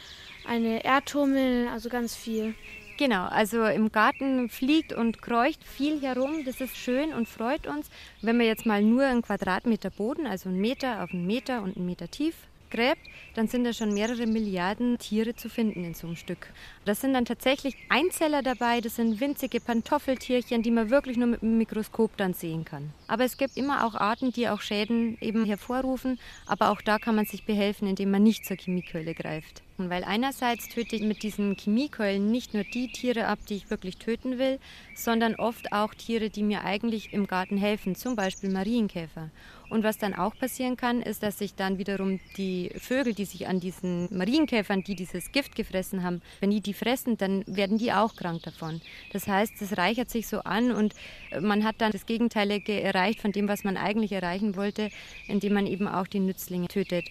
eine 0.47 0.85
Erdhummel, 0.85 1.67
also 1.67 1.89
ganz 1.89 2.15
viel. 2.15 2.55
Genau, 2.97 3.25
also 3.25 3.65
im 3.65 3.91
Garten 3.91 4.47
fliegt 4.47 4.93
und 4.93 5.21
kreucht 5.21 5.65
viel 5.65 6.01
herum. 6.01 6.45
Das 6.45 6.61
ist 6.61 6.77
schön 6.77 7.13
und 7.13 7.27
freut 7.27 7.67
uns. 7.67 7.89
Wenn 8.21 8.37
man 8.37 8.45
jetzt 8.45 8.65
mal 8.65 8.81
nur 8.81 9.03
einen 9.03 9.21
Quadratmeter 9.21 9.89
Boden, 9.89 10.25
also 10.25 10.47
einen 10.47 10.61
Meter 10.61 11.03
auf 11.03 11.11
einen 11.11 11.27
Meter 11.27 11.61
und 11.61 11.75
einen 11.75 11.85
Meter 11.85 12.09
tief 12.09 12.33
gräbt, 12.77 13.01
dann 13.33 13.47
sind 13.47 13.63
da 13.63 13.73
schon 13.73 13.93
mehrere 13.93 14.27
Milliarden 14.27 14.97
Tiere 14.99 15.35
zu 15.35 15.49
finden 15.49 15.83
in 15.83 15.93
so 15.93 16.07
einem 16.07 16.15
Stück. 16.15 16.47
Das 16.85 17.01
sind 17.01 17.13
dann 17.13 17.25
tatsächlich 17.25 17.75
Einzeller 17.89 18.43
dabei, 18.43 18.81
das 18.81 18.95
sind 18.95 19.19
winzige 19.19 19.59
Pantoffeltierchen, 19.59 20.61
die 20.61 20.71
man 20.71 20.89
wirklich 20.89 21.17
nur 21.17 21.27
mit 21.27 21.41
dem 21.41 21.57
Mikroskop 21.57 22.15
dann 22.17 22.33
sehen 22.33 22.65
kann. 22.65 22.91
Aber 23.07 23.25
es 23.25 23.37
gibt 23.37 23.57
immer 23.57 23.85
auch 23.85 23.95
Arten, 23.95 24.31
die 24.31 24.47
auch 24.47 24.61
Schäden 24.61 25.17
eben 25.21 25.45
hervorrufen, 25.45 26.19
aber 26.45 26.69
auch 26.71 26.81
da 26.81 26.99
kann 26.99 27.15
man 27.15 27.25
sich 27.25 27.45
behelfen, 27.45 27.87
indem 27.87 28.11
man 28.11 28.23
nicht 28.23 28.45
zur 28.45 28.57
Chemiekeule 28.57 29.13
greift. 29.15 29.63
Weil 29.77 30.03
einerseits 30.03 30.69
töte 30.69 30.95
ich 30.95 31.03
mit 31.03 31.21
diesen 31.21 31.55
Chemiekeulen 31.55 32.31
nicht 32.31 32.55
nur 32.55 32.63
die 32.63 32.91
Tiere 32.91 33.27
ab, 33.27 33.37
die 33.47 33.55
ich 33.55 33.69
wirklich 33.69 33.97
töten 33.97 34.39
will, 34.39 34.59
sondern 34.95 35.35
oft 35.35 35.71
auch 35.71 35.93
Tiere, 35.93 36.31
die 36.31 36.41
mir 36.41 36.63
eigentlich 36.63 37.13
im 37.13 37.27
Garten 37.27 37.57
helfen, 37.57 37.95
zum 37.95 38.15
Beispiel 38.15 38.49
Marienkäfer. 38.49 39.29
Und 39.69 39.83
was 39.83 39.97
dann 39.97 40.13
auch 40.13 40.35
passieren 40.35 40.77
kann, 40.77 41.01
ist, 41.01 41.23
dass 41.23 41.39
sich 41.39 41.55
dann 41.55 41.77
wiederum 41.77 42.19
die 42.37 42.71
Vögel, 42.77 43.13
die 43.13 43.25
sich 43.25 43.47
an 43.47 43.59
diesen 43.59 44.07
Marienkäfern, 44.15 44.83
die 44.83 44.95
dieses 44.95 45.31
Gift 45.31 45.55
gefressen 45.55 46.03
haben, 46.03 46.21
wenn 46.39 46.51
die 46.51 46.61
die 46.61 46.73
fressen, 46.73 47.17
dann 47.17 47.43
werden 47.47 47.77
die 47.77 47.91
auch 47.91 48.15
krank 48.15 48.43
davon. 48.43 48.81
Das 49.11 49.27
heißt, 49.27 49.61
es 49.61 49.77
reichert 49.77 50.09
sich 50.09 50.27
so 50.27 50.39
an 50.39 50.71
und 50.71 50.93
man 51.39 51.63
hat 51.63 51.75
dann 51.79 51.91
das 51.91 52.05
Gegenteilige 52.05 52.81
erreicht 52.81 53.21
von 53.21 53.31
dem, 53.31 53.47
was 53.47 53.63
man 53.63 53.77
eigentlich 53.77 54.11
erreichen 54.11 54.55
wollte, 54.55 54.89
indem 55.27 55.53
man 55.53 55.67
eben 55.67 55.87
auch 55.87 56.07
die 56.07 56.19
Nützlinge 56.19 56.67
tötet. 56.67 57.05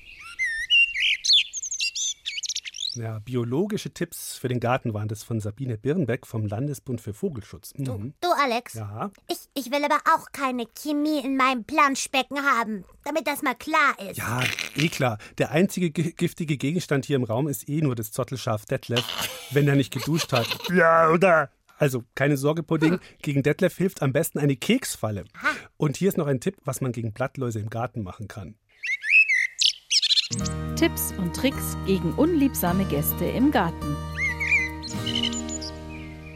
Ja, 2.96 3.18
biologische 3.18 3.90
Tipps 3.90 4.36
für 4.36 4.48
den 4.48 4.58
Garten 4.60 4.94
waren 4.94 5.08
das 5.08 5.22
von 5.22 5.38
Sabine 5.40 5.76
Birnbeck 5.76 6.26
vom 6.26 6.46
Landesbund 6.46 7.00
für 7.00 7.12
Vogelschutz. 7.14 7.72
Mhm. 7.76 8.14
Du, 8.20 8.28
Alex, 8.42 8.74
Ja, 8.74 9.10
ich, 9.28 9.38
ich 9.54 9.70
will 9.70 9.84
aber 9.84 9.98
auch 10.14 10.32
keine 10.32 10.64
Chemie 10.74 11.20
in 11.24 11.36
meinem 11.36 11.64
Planschbecken 11.64 12.38
haben, 12.42 12.84
damit 13.04 13.26
das 13.26 13.42
mal 13.42 13.54
klar 13.54 13.94
ist. 14.10 14.16
ja, 14.16 14.42
eh 14.76 14.88
klar. 14.88 15.18
Der 15.38 15.50
einzige 15.50 15.90
gi- 15.90 16.12
giftige 16.12 16.56
Gegenstand 16.56 17.04
hier 17.04 17.16
im 17.16 17.24
Raum 17.24 17.48
ist 17.48 17.68
eh 17.68 17.80
nur 17.82 17.94
das 17.94 18.12
Zottelschaf 18.12 18.64
Detlef, 18.66 19.04
wenn 19.52 19.68
er 19.68 19.76
nicht 19.76 19.92
geduscht 19.92 20.32
hat. 20.32 20.46
Ja, 20.72 21.10
oder? 21.10 21.50
Also 21.78 22.04
keine 22.14 22.36
Sorge, 22.38 22.62
Pudding. 22.62 22.98
Gegen 23.22 23.42
Detlef 23.42 23.76
hilft 23.76 24.00
am 24.02 24.12
besten 24.12 24.38
eine 24.38 24.56
Keksfalle. 24.56 25.24
Und 25.76 25.96
hier 25.98 26.08
ist 26.08 26.16
noch 26.16 26.26
ein 26.26 26.40
Tipp, 26.40 26.56
was 26.64 26.80
man 26.80 26.92
gegen 26.92 27.12
Blattläuse 27.12 27.60
im 27.60 27.68
Garten 27.68 28.02
machen 28.02 28.28
kann. 28.28 28.54
Tipps 30.75 31.14
und 31.18 31.37
Tricks 31.37 31.76
gegen 31.87 32.12
unliebsame 32.14 32.85
Gäste 32.87 33.26
im 33.26 33.52
Garten. 33.52 33.97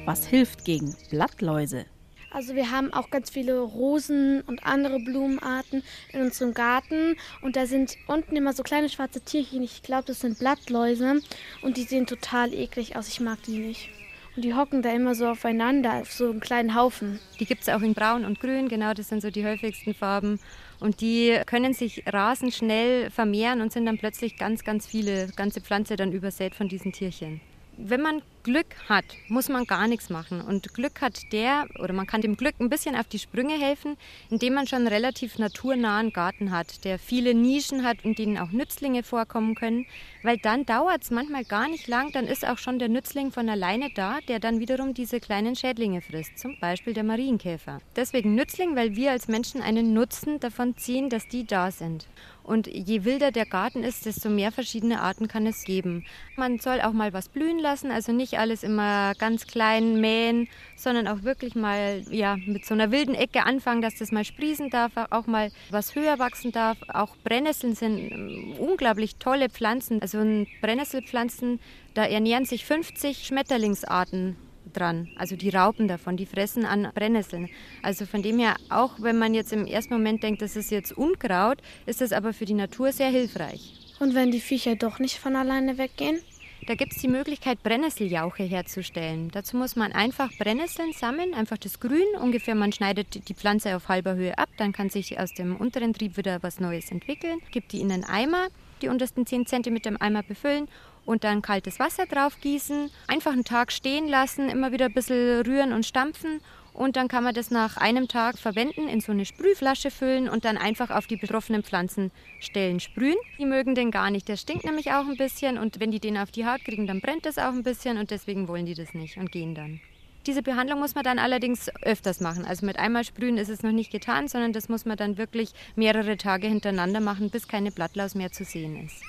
Was 0.04 0.24
hilft 0.24 0.64
gegen 0.64 0.94
Blattläuse? 1.10 1.86
Also 2.30 2.54
wir 2.54 2.70
haben 2.70 2.92
auch 2.92 3.10
ganz 3.10 3.30
viele 3.30 3.58
Rosen 3.58 4.42
und 4.42 4.64
andere 4.64 5.00
Blumenarten 5.00 5.82
in 6.12 6.20
unserem 6.20 6.54
Garten. 6.54 7.16
Und 7.42 7.56
da 7.56 7.66
sind 7.66 7.96
unten 8.06 8.36
immer 8.36 8.52
so 8.52 8.62
kleine 8.62 8.88
schwarze 8.88 9.22
Tierchen. 9.22 9.64
Ich 9.64 9.82
glaube, 9.82 10.04
das 10.06 10.20
sind 10.20 10.38
Blattläuse. 10.38 11.20
Und 11.62 11.76
die 11.76 11.82
sehen 11.82 12.06
total 12.06 12.54
eklig 12.54 12.94
aus. 12.94 13.08
Ich 13.08 13.18
mag 13.18 13.42
die 13.42 13.58
nicht. 13.58 13.90
Und 14.36 14.44
die 14.44 14.54
hocken 14.54 14.82
da 14.82 14.92
immer 14.92 15.16
so 15.16 15.26
aufeinander, 15.26 15.94
auf 16.02 16.12
so 16.12 16.30
einen 16.30 16.38
kleinen 16.38 16.76
Haufen. 16.76 17.18
Die 17.40 17.44
gibt 17.44 17.62
es 17.62 17.68
auch 17.68 17.82
in 17.82 17.94
Braun 17.94 18.24
und 18.24 18.38
Grün, 18.38 18.68
genau 18.68 18.94
das 18.94 19.08
sind 19.08 19.22
so 19.22 19.30
die 19.30 19.44
häufigsten 19.44 19.92
Farben. 19.92 20.38
Und 20.80 21.02
die 21.02 21.38
können 21.46 21.74
sich 21.74 22.02
rasend 22.06 22.54
schnell 22.54 23.10
vermehren 23.10 23.60
und 23.60 23.70
sind 23.70 23.86
dann 23.86 23.98
plötzlich 23.98 24.36
ganz, 24.36 24.64
ganz 24.64 24.86
viele, 24.86 25.28
ganze 25.36 25.60
Pflanze 25.60 25.96
dann 25.96 26.12
übersät 26.12 26.54
von 26.54 26.68
diesen 26.68 26.92
Tierchen. 26.92 27.40
Wenn 27.82 28.02
man 28.02 28.20
Glück 28.42 28.66
hat, 28.88 29.04
muss 29.28 29.48
man 29.48 29.64
gar 29.64 29.88
nichts 29.88 30.10
machen. 30.10 30.42
Und 30.42 30.74
Glück 30.74 31.00
hat 31.00 31.32
der, 31.32 31.66
oder 31.78 31.94
man 31.94 32.06
kann 32.06 32.20
dem 32.20 32.36
Glück 32.36 32.54
ein 32.60 32.68
bisschen 32.68 32.94
auf 32.94 33.06
die 33.06 33.18
Sprünge 33.18 33.58
helfen, 33.58 33.96
indem 34.28 34.54
man 34.54 34.66
schon 34.66 34.80
einen 34.80 34.88
relativ 34.88 35.38
naturnahen 35.38 36.12
Garten 36.12 36.50
hat, 36.50 36.84
der 36.84 36.98
viele 36.98 37.34
Nischen 37.34 37.82
hat, 37.82 37.98
in 38.02 38.14
denen 38.14 38.38
auch 38.38 38.50
Nützlinge 38.50 39.02
vorkommen 39.02 39.54
können. 39.54 39.86
Weil 40.22 40.36
dann 40.36 40.66
dauert 40.66 41.02
es 41.02 41.10
manchmal 41.10 41.44
gar 41.44 41.68
nicht 41.68 41.88
lang, 41.88 42.12
dann 42.12 42.26
ist 42.26 42.46
auch 42.46 42.58
schon 42.58 42.78
der 42.78 42.88
Nützling 42.88 43.32
von 43.32 43.48
alleine 43.48 43.88
da, 43.94 44.18
der 44.28 44.40
dann 44.40 44.60
wiederum 44.60 44.92
diese 44.92 45.18
kleinen 45.18 45.56
Schädlinge 45.56 46.02
frisst, 46.02 46.38
zum 46.38 46.58
Beispiel 46.60 46.92
der 46.92 47.04
Marienkäfer. 47.04 47.80
Deswegen 47.96 48.34
Nützling, 48.34 48.76
weil 48.76 48.94
wir 48.94 49.10
als 49.10 49.28
Menschen 49.28 49.62
einen 49.62 49.94
Nutzen 49.94 50.38
davon 50.38 50.76
ziehen, 50.76 51.08
dass 51.08 51.28
die 51.28 51.46
da 51.46 51.70
sind. 51.70 52.06
Und 52.50 52.66
je 52.66 53.04
wilder 53.04 53.30
der 53.30 53.46
Garten 53.46 53.84
ist, 53.84 54.06
desto 54.06 54.28
mehr 54.28 54.50
verschiedene 54.50 55.00
Arten 55.00 55.28
kann 55.28 55.46
es 55.46 55.62
geben. 55.62 56.04
Man 56.34 56.58
soll 56.58 56.80
auch 56.80 56.92
mal 56.92 57.12
was 57.12 57.28
blühen 57.28 57.60
lassen, 57.60 57.92
also 57.92 58.10
nicht 58.10 58.40
alles 58.40 58.64
immer 58.64 59.14
ganz 59.14 59.46
klein 59.46 60.00
mähen, 60.00 60.48
sondern 60.74 61.06
auch 61.06 61.22
wirklich 61.22 61.54
mal 61.54 62.02
ja, 62.10 62.36
mit 62.46 62.64
so 62.64 62.74
einer 62.74 62.90
wilden 62.90 63.14
Ecke 63.14 63.44
anfangen, 63.44 63.82
dass 63.82 63.94
das 63.94 64.10
mal 64.10 64.24
sprießen 64.24 64.68
darf, 64.68 64.90
auch 65.10 65.28
mal 65.28 65.52
was 65.70 65.94
höher 65.94 66.18
wachsen 66.18 66.50
darf. 66.50 66.76
Auch 66.92 67.14
Brennnesseln 67.22 67.76
sind 67.76 68.10
ähm, 68.10 68.54
unglaublich 68.58 69.14
tolle 69.20 69.48
Pflanzen. 69.48 70.02
Also 70.02 70.18
Brennnesselpflanzen, 70.60 71.60
da 71.94 72.04
ernähren 72.04 72.46
sich 72.46 72.64
50 72.64 73.28
Schmetterlingsarten 73.28 74.34
dran. 74.70 75.08
Also 75.16 75.36
die 75.36 75.50
Raupen 75.50 75.88
davon, 75.88 76.16
die 76.16 76.26
fressen 76.26 76.64
an 76.64 76.88
Brennnesseln. 76.94 77.48
Also 77.82 78.06
von 78.06 78.22
dem 78.22 78.38
her, 78.38 78.56
auch 78.68 78.92
wenn 79.00 79.18
man 79.18 79.34
jetzt 79.34 79.52
im 79.52 79.66
ersten 79.66 79.94
Moment 79.94 80.22
denkt, 80.22 80.42
das 80.42 80.56
ist 80.56 80.70
jetzt 80.70 80.92
Unkraut, 80.92 81.58
ist 81.86 82.02
es 82.02 82.12
aber 82.12 82.32
für 82.32 82.44
die 82.44 82.54
Natur 82.54 82.92
sehr 82.92 83.10
hilfreich. 83.10 83.74
Und 84.00 84.14
wenn 84.14 84.30
die 84.30 84.40
Viecher 84.40 84.76
doch 84.76 84.98
nicht 84.98 85.18
von 85.18 85.36
alleine 85.36 85.76
weggehen? 85.76 86.20
Da 86.66 86.74
gibt 86.74 86.92
es 86.92 86.98
die 86.98 87.08
Möglichkeit, 87.08 87.62
Brennnesseljauche 87.62 88.42
herzustellen. 88.42 89.30
Dazu 89.30 89.56
muss 89.56 89.76
man 89.76 89.92
einfach 89.92 90.30
Brennnesseln 90.38 90.92
sammeln, 90.92 91.34
einfach 91.34 91.56
das 91.58 91.80
Grün. 91.80 92.06
Ungefähr, 92.20 92.54
man 92.54 92.72
schneidet 92.72 93.28
die 93.28 93.34
Pflanze 93.34 93.74
auf 93.76 93.88
halber 93.88 94.14
Höhe 94.14 94.36
ab, 94.38 94.48
dann 94.58 94.72
kann 94.72 94.90
sich 94.90 95.18
aus 95.18 95.32
dem 95.32 95.56
unteren 95.56 95.94
Trieb 95.94 96.16
wieder 96.16 96.42
was 96.42 96.60
Neues 96.60 96.90
entwickeln. 96.90 97.40
Gibt 97.50 97.72
die 97.72 97.80
in 97.80 97.90
einen 97.90 98.04
Eimer, 98.04 98.48
die 98.82 98.88
untersten 98.88 99.26
10 99.26 99.46
cm 99.46 99.76
im 99.84 100.00
Eimer 100.00 100.22
befüllen 100.22 100.68
und 101.06 101.24
dann 101.24 101.42
kaltes 101.42 101.78
Wasser 101.78 102.06
drauf 102.06 102.40
gießen. 102.40 102.90
Einfach 103.06 103.32
einen 103.32 103.44
Tag 103.44 103.72
stehen 103.72 104.08
lassen, 104.08 104.48
immer 104.48 104.72
wieder 104.72 104.86
ein 104.86 104.94
bisschen 104.94 105.42
rühren 105.42 105.72
und 105.72 105.86
stampfen. 105.86 106.40
Und 106.72 106.96
dann 106.96 107.08
kann 107.08 107.24
man 107.24 107.34
das 107.34 107.50
nach 107.50 107.76
einem 107.76 108.08
Tag 108.08 108.38
verwenden, 108.38 108.88
in 108.88 109.00
so 109.00 109.12
eine 109.12 109.24
Sprühflasche 109.24 109.90
füllen 109.90 110.28
und 110.28 110.44
dann 110.44 110.56
einfach 110.56 110.90
auf 110.90 111.06
die 111.06 111.16
betroffenen 111.16 111.62
Pflanzenstellen 111.62 112.80
sprühen. 112.80 113.18
Die 113.38 113.46
mögen 113.46 113.74
den 113.74 113.90
gar 113.90 114.10
nicht, 114.10 114.28
der 114.28 114.36
stinkt 114.36 114.64
nämlich 114.64 114.92
auch 114.92 115.06
ein 115.06 115.16
bisschen 115.16 115.58
und 115.58 115.80
wenn 115.80 115.90
die 115.90 116.00
den 116.00 116.16
auf 116.16 116.30
die 116.30 116.46
Haut 116.46 116.64
kriegen, 116.64 116.86
dann 116.86 117.00
brennt 117.00 117.26
das 117.26 117.38
auch 117.38 117.52
ein 117.52 117.64
bisschen 117.64 117.98
und 117.98 118.10
deswegen 118.10 118.46
wollen 118.48 118.66
die 118.66 118.74
das 118.74 118.94
nicht 118.94 119.16
und 119.16 119.32
gehen 119.32 119.54
dann. 119.54 119.80
Diese 120.26 120.42
Behandlung 120.42 120.80
muss 120.80 120.94
man 120.94 121.02
dann 121.02 121.18
allerdings 121.18 121.70
öfters 121.82 122.20
machen. 122.20 122.44
Also 122.44 122.66
mit 122.66 122.78
einmal 122.78 123.04
sprühen 123.04 123.38
ist 123.38 123.48
es 123.48 123.62
noch 123.62 123.72
nicht 123.72 123.90
getan, 123.90 124.28
sondern 124.28 124.52
das 124.52 124.68
muss 124.68 124.84
man 124.84 124.98
dann 124.98 125.16
wirklich 125.16 125.52
mehrere 125.76 126.18
Tage 126.18 126.46
hintereinander 126.46 127.00
machen, 127.00 127.30
bis 127.30 127.48
keine 127.48 127.70
Blattlaus 127.70 128.14
mehr 128.14 128.30
zu 128.30 128.44
sehen 128.44 128.84
ist. 128.84 129.02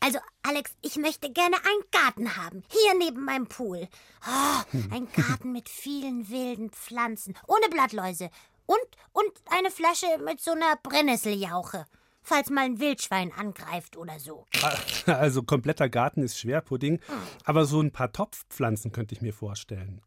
Also, 0.00 0.18
Alex, 0.42 0.74
ich 0.82 0.96
möchte 0.96 1.30
gerne 1.30 1.56
einen 1.56 1.90
Garten 1.90 2.36
haben. 2.36 2.62
Hier 2.70 2.94
neben 2.98 3.24
meinem 3.24 3.46
Pool. 3.46 3.88
Oh, 4.26 4.78
ein 4.90 5.08
Garten 5.12 5.52
mit 5.52 5.68
vielen 5.68 6.28
wilden 6.28 6.70
Pflanzen. 6.70 7.36
Ohne 7.46 7.68
Blattläuse. 7.68 8.30
Und, 8.66 8.78
und 9.12 9.32
eine 9.50 9.70
Flasche 9.70 10.06
mit 10.24 10.40
so 10.40 10.52
einer 10.52 10.76
Brennnesseljauche. 10.82 11.86
Falls 12.22 12.50
mal 12.50 12.64
ein 12.66 12.78
Wildschwein 12.78 13.32
angreift 13.32 13.96
oder 13.96 14.18
so. 14.20 14.46
Also 15.06 15.42
kompletter 15.42 15.88
Garten 15.88 16.22
ist 16.22 16.38
Schwerpudding, 16.38 17.00
aber 17.44 17.64
so 17.64 17.80
ein 17.80 17.92
paar 17.92 18.12
Topfpflanzen 18.12 18.92
könnte 18.92 19.14
ich 19.14 19.22
mir 19.22 19.32
vorstellen. 19.32 20.02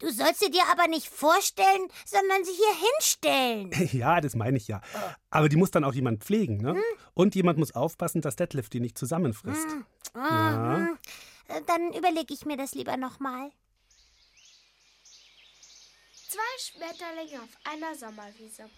Du 0.00 0.10
sollst 0.10 0.40
sie 0.40 0.50
dir 0.50 0.62
aber 0.72 0.88
nicht 0.88 1.08
vorstellen, 1.08 1.88
sondern 2.06 2.44
sie 2.44 2.52
hier 2.52 2.74
hinstellen. 2.90 3.90
Ja, 4.00 4.20
das 4.20 4.34
meine 4.34 4.56
ich 4.56 4.66
ja. 4.66 4.80
Aber 5.30 5.48
die 5.48 5.56
muss 5.56 5.70
dann 5.70 5.84
auch 5.84 5.92
jemand 5.94 6.24
pflegen, 6.24 6.56
ne? 6.58 6.80
Und 7.14 7.34
jemand 7.34 7.58
muss 7.58 7.74
aufpassen, 7.74 8.22
dass 8.22 8.36
Detlef 8.36 8.68
die 8.70 8.80
nicht 8.80 8.96
zusammenfrisst. 8.96 9.66
Ah, 10.14 10.76
hm. 10.76 10.98
Äh, 11.48 11.60
Dann 11.66 11.92
überlege 11.92 12.32
ich 12.32 12.46
mir 12.46 12.56
das 12.56 12.74
lieber 12.74 12.96
nochmal. 12.96 13.50
Zwei 16.28 16.38
Schmetterlinge 16.58 17.42
auf 17.42 17.50
einer 17.64 17.94
Sommerwiese. 17.94 18.70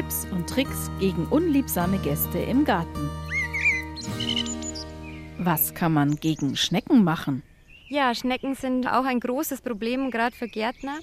Tipps 0.00 0.26
und 0.30 0.48
Tricks 0.48 0.90
gegen 0.98 1.26
unliebsame 1.26 1.98
Gäste 1.98 2.38
im 2.38 2.64
Garten. 2.64 3.10
Was 5.36 5.74
kann 5.74 5.92
man 5.92 6.16
gegen 6.16 6.56
Schnecken 6.56 7.04
machen? 7.04 7.42
Ja, 7.88 8.14
Schnecken 8.14 8.54
sind 8.54 8.86
auch 8.86 9.04
ein 9.04 9.20
großes 9.20 9.60
Problem, 9.60 10.10
gerade 10.10 10.34
für 10.34 10.48
Gärtner. 10.48 11.00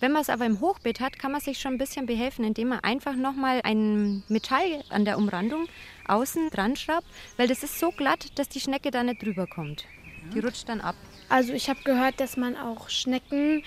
Wenn 0.00 0.12
man 0.12 0.22
es 0.22 0.30
aber 0.30 0.46
im 0.46 0.60
Hochbeet 0.60 1.00
hat, 1.00 1.18
kann 1.18 1.30
man 1.30 1.42
sich 1.42 1.60
schon 1.60 1.74
ein 1.74 1.78
bisschen 1.78 2.06
behelfen, 2.06 2.42
indem 2.42 2.68
man 2.68 2.80
einfach 2.80 3.14
nochmal 3.16 3.60
ein 3.64 4.22
Metall 4.28 4.82
an 4.88 5.04
der 5.04 5.18
Umrandung 5.18 5.66
außen 6.06 6.48
dran 6.48 6.74
schraubt, 6.74 7.06
weil 7.36 7.48
das 7.48 7.62
ist 7.62 7.78
so 7.78 7.90
glatt, 7.90 8.38
dass 8.38 8.48
die 8.48 8.60
Schnecke 8.60 8.90
da 8.90 9.02
nicht 9.02 9.22
drüber 9.22 9.46
kommt. 9.46 9.84
Die 10.32 10.40
rutscht 10.40 10.70
dann 10.70 10.80
ab. 10.80 10.96
Also 11.28 11.52
ich 11.52 11.68
habe 11.68 11.82
gehört, 11.84 12.18
dass 12.18 12.38
man 12.38 12.56
auch 12.56 12.88
Schnecken 12.88 13.62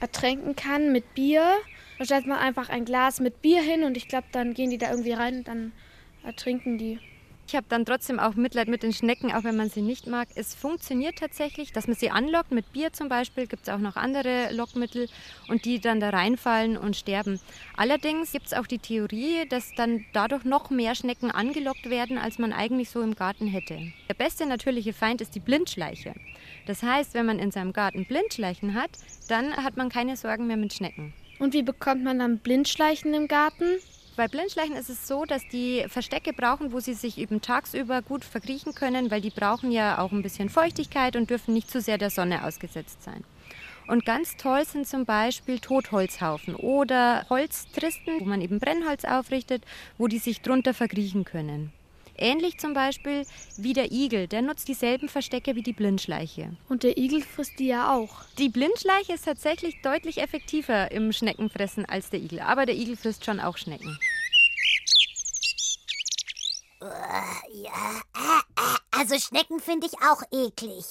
ertränken 0.00 0.54
kann 0.54 0.92
mit 0.92 1.14
Bier. 1.14 1.50
Da 1.98 2.04
stellt 2.04 2.26
man 2.26 2.38
einfach 2.38 2.68
ein 2.68 2.84
Glas 2.84 3.20
mit 3.20 3.42
Bier 3.42 3.60
hin 3.60 3.82
und 3.82 3.96
ich 3.96 4.08
glaube, 4.08 4.26
dann 4.32 4.54
gehen 4.54 4.70
die 4.70 4.78
da 4.78 4.90
irgendwie 4.90 5.12
rein 5.12 5.38
und 5.38 5.48
dann 5.48 5.72
ertrinken 6.24 6.78
die. 6.78 6.98
Ich 7.48 7.56
habe 7.56 7.64
dann 7.70 7.86
trotzdem 7.86 8.20
auch 8.20 8.34
Mitleid 8.34 8.68
mit 8.68 8.82
den 8.82 8.92
Schnecken, 8.92 9.32
auch 9.32 9.42
wenn 9.42 9.56
man 9.56 9.70
sie 9.70 9.80
nicht 9.80 10.06
mag. 10.06 10.28
Es 10.34 10.54
funktioniert 10.54 11.16
tatsächlich, 11.16 11.72
dass 11.72 11.86
man 11.86 11.96
sie 11.96 12.10
anlockt, 12.10 12.52
mit 12.52 12.74
Bier 12.74 12.92
zum 12.92 13.08
Beispiel, 13.08 13.46
gibt 13.46 13.62
es 13.62 13.72
auch 13.72 13.78
noch 13.78 13.96
andere 13.96 14.52
Lockmittel 14.52 15.08
und 15.48 15.64
die 15.64 15.80
dann 15.80 15.98
da 15.98 16.10
reinfallen 16.10 16.76
und 16.76 16.94
sterben. 16.94 17.40
Allerdings 17.74 18.32
gibt 18.32 18.48
es 18.48 18.52
auch 18.52 18.66
die 18.66 18.78
Theorie, 18.78 19.48
dass 19.48 19.74
dann 19.74 20.04
dadurch 20.12 20.44
noch 20.44 20.68
mehr 20.68 20.94
Schnecken 20.94 21.30
angelockt 21.30 21.88
werden, 21.88 22.18
als 22.18 22.38
man 22.38 22.52
eigentlich 22.52 22.90
so 22.90 23.00
im 23.00 23.14
Garten 23.14 23.46
hätte. 23.46 23.80
Der 24.10 24.14
beste 24.14 24.44
natürliche 24.44 24.92
Feind 24.92 25.22
ist 25.22 25.34
die 25.34 25.40
Blindschleiche. 25.40 26.12
Das 26.66 26.82
heißt, 26.82 27.14
wenn 27.14 27.24
man 27.24 27.38
in 27.38 27.50
seinem 27.50 27.72
Garten 27.72 28.04
Blindschleichen 28.04 28.74
hat, 28.74 28.90
dann 29.30 29.56
hat 29.56 29.78
man 29.78 29.88
keine 29.88 30.18
Sorgen 30.18 30.48
mehr 30.48 30.58
mit 30.58 30.74
Schnecken. 30.74 31.14
Und 31.38 31.54
wie 31.54 31.62
bekommt 31.62 32.02
man 32.02 32.18
dann 32.18 32.38
Blindschleichen 32.38 33.14
im 33.14 33.28
Garten? 33.28 33.78
Bei 34.16 34.26
Blindschleichen 34.26 34.74
ist 34.74 34.90
es 34.90 35.06
so, 35.06 35.24
dass 35.24 35.46
die 35.46 35.84
Verstecke 35.86 36.32
brauchen, 36.32 36.72
wo 36.72 36.80
sie 36.80 36.94
sich 36.94 37.18
eben 37.18 37.40
tagsüber 37.40 38.02
gut 38.02 38.24
verkriechen 38.24 38.74
können, 38.74 39.12
weil 39.12 39.20
die 39.20 39.30
brauchen 39.30 39.70
ja 39.70 39.98
auch 39.98 40.10
ein 40.10 40.22
bisschen 40.22 40.48
Feuchtigkeit 40.48 41.14
und 41.14 41.30
dürfen 41.30 41.54
nicht 41.54 41.70
zu 41.70 41.80
sehr 41.80 41.98
der 41.98 42.10
Sonne 42.10 42.44
ausgesetzt 42.44 43.04
sein. 43.04 43.22
Und 43.86 44.04
ganz 44.04 44.36
toll 44.36 44.64
sind 44.64 44.88
zum 44.88 45.04
Beispiel 45.04 45.60
Totholzhaufen 45.60 46.56
oder 46.56 47.26
Holztristen, 47.30 48.20
wo 48.20 48.24
man 48.24 48.40
eben 48.40 48.58
Brennholz 48.58 49.04
aufrichtet, 49.04 49.64
wo 49.96 50.08
die 50.08 50.18
sich 50.18 50.42
drunter 50.42 50.74
verkriechen 50.74 51.24
können. 51.24 51.72
Ähnlich 52.18 52.58
zum 52.58 52.74
Beispiel 52.74 53.24
wie 53.56 53.72
der 53.72 53.92
Igel, 53.92 54.26
der 54.28 54.42
nutzt 54.42 54.68
dieselben 54.68 55.08
Verstecke 55.08 55.54
wie 55.54 55.62
die 55.62 55.72
Blindschleiche. 55.72 56.56
Und 56.68 56.82
der 56.82 56.98
Igel 56.98 57.22
frisst 57.22 57.58
die 57.58 57.68
ja 57.68 57.94
auch. 57.94 58.24
Die 58.38 58.48
Blindschleiche 58.48 59.14
ist 59.14 59.24
tatsächlich 59.24 59.80
deutlich 59.82 60.18
effektiver 60.18 60.90
im 60.90 61.12
Schneckenfressen 61.12 61.84
als 61.84 62.10
der 62.10 62.20
Igel, 62.20 62.40
aber 62.40 62.66
der 62.66 62.74
Igel 62.74 62.96
frisst 62.96 63.24
schon 63.24 63.40
auch 63.40 63.56
Schnecken. 63.56 63.98
Ja, 66.80 66.90
äh, 68.14 68.60
äh, 68.60 68.76
also 68.90 69.18
Schnecken 69.18 69.60
finde 69.60 69.86
ich 69.86 69.94
auch 70.02 70.22
eklig. 70.30 70.84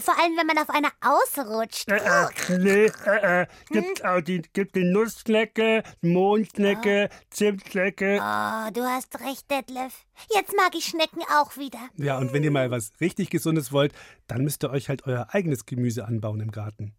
Vor 0.00 0.18
allem, 0.18 0.36
wenn 0.36 0.46
man 0.46 0.58
auf 0.58 0.70
einer 0.70 0.90
ausrutscht. 1.00 1.88
Äh, 1.90 1.96
äh, 1.96 2.58
nee, 2.58 2.90
äh, 3.06 3.42
äh. 3.42 3.46
Gibt 3.70 4.04
auch 4.04 4.20
die, 4.20 4.42
gibt 4.52 4.76
die 4.76 4.84
Nussschnecke, 4.84 5.82
Mondschnecke, 6.02 7.08
Zimtschnecke. 7.30 8.20
Oh, 8.20 8.70
du 8.72 8.82
hast 8.82 9.20
recht, 9.20 9.50
Detlef. 9.50 10.04
Jetzt 10.34 10.54
mag 10.56 10.74
ich 10.74 10.84
Schnecken 10.84 11.22
auch 11.38 11.56
wieder. 11.56 11.78
Ja, 11.96 12.18
und 12.18 12.32
wenn 12.32 12.42
ihr 12.42 12.50
mal 12.50 12.70
was 12.70 12.92
richtig 13.00 13.30
Gesundes 13.30 13.72
wollt, 13.72 13.92
dann 14.26 14.44
müsst 14.44 14.64
ihr 14.64 14.70
euch 14.70 14.88
halt 14.88 15.06
euer 15.06 15.28
eigenes 15.30 15.66
Gemüse 15.66 16.06
anbauen 16.06 16.40
im 16.40 16.50
Garten. 16.50 16.94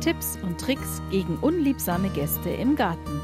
Tipps 0.00 0.38
und 0.42 0.60
Tricks 0.60 1.02
gegen 1.10 1.36
unliebsame 1.38 2.08
Gäste 2.10 2.50
im 2.50 2.76
Garten. 2.76 3.20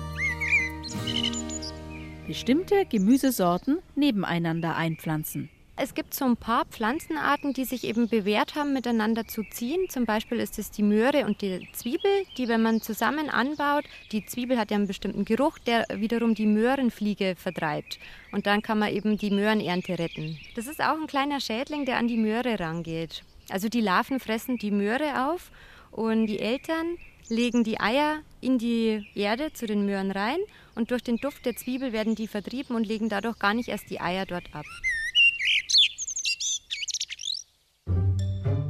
Bestimmte 2.27 2.85
Gemüsesorten 2.87 3.79
nebeneinander 3.95 4.75
einpflanzen. 4.75 5.49
Es 5.79 5.95
gibt 5.95 6.15
so 6.15 6.25
ein 6.25 6.39
paar 6.39 6.65
Pflanzenarten, 6.65 7.53
die 7.53 7.67
sich 7.67 7.85
eben 7.85 8.09
bewährt 8.09 8.55
haben, 8.55 8.73
miteinander 8.73 9.27
zu 9.27 9.43
ziehen. 9.43 9.91
Zum 9.91 10.07
Beispiel 10.07 10.41
ist 10.41 10.59
es 10.59 10.71
die 10.71 10.83
Möhre 10.83 11.27
und 11.27 11.43
die 11.43 11.69
Zwiebel, 11.75 12.11
die, 12.39 12.49
wenn 12.49 12.63
man 12.63 12.81
zusammen 12.81 13.29
anbaut, 13.29 13.85
die 14.11 14.25
Zwiebel 14.25 14.59
hat 14.59 14.71
ja 14.71 14.79
einen 14.79 14.87
bestimmten 14.87 15.27
Geruch, 15.27 15.59
der 15.59 15.85
wiederum 15.93 16.35
die 16.35 16.47
Möhrenfliege 16.47 17.35
vertreibt. 17.37 17.99
Und 18.33 18.47
dann 18.47 18.63
kann 18.63 18.79
man 18.79 18.91
eben 18.91 19.19
die 19.19 19.31
Möhrenernte 19.31 19.99
retten. 19.99 20.39
Das 20.55 20.67
ist 20.67 20.81
auch 20.81 20.99
ein 20.99 21.07
kleiner 21.07 21.41
Schädling, 21.41 21.85
der 21.85 21.99
an 21.99 22.09
die 22.09 22.17
Möhre 22.17 22.59
rangeht. 22.59 23.23
Also 23.51 23.69
die 23.69 23.83
Larven 23.83 24.19
fressen 24.19 24.57
die 24.57 24.71
Möhre 24.71 25.29
auf 25.29 25.51
und 25.91 26.27
die 26.27 26.39
Eltern 26.39 26.97
legen 27.29 27.65
die 27.65 27.81
Eier 27.81 28.21
in 28.41 28.57
die 28.57 29.07
Erde 29.15 29.53
zu 29.53 29.67
den 29.67 29.85
Möhren 29.85 30.11
rein 30.11 30.39
und 30.75 30.91
durch 30.91 31.03
den 31.03 31.19
Duft 31.19 31.45
der 31.45 31.57
Zwiebel 31.57 31.93
werden 31.93 32.15
die 32.15 32.29
vertrieben 32.29 32.77
und 32.77 32.87
legen 32.87 33.11
dadurch 33.11 33.39
gar 33.39 33.53
nicht 33.53 33.69
erst 33.69 33.91
die 33.91 34.01
Eier 34.01 34.25
dort 34.25 34.55
ab. 34.55 34.65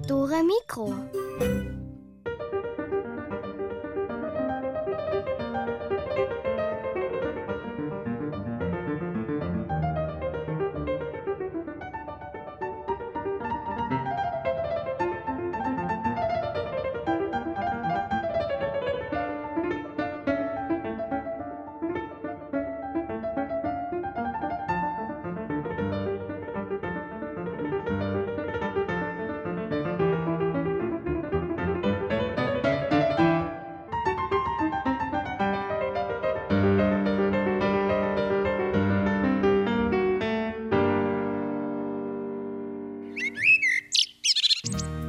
Dore 0.06 0.40
Mikro. 0.42 1.25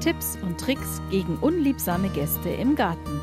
Tipps 0.08 0.38
und 0.42 0.58
Tricks 0.58 1.02
gegen 1.12 1.36
unliebsame 1.40 2.08
Gäste 2.08 2.48
im 2.48 2.78
Garten. 2.78 3.20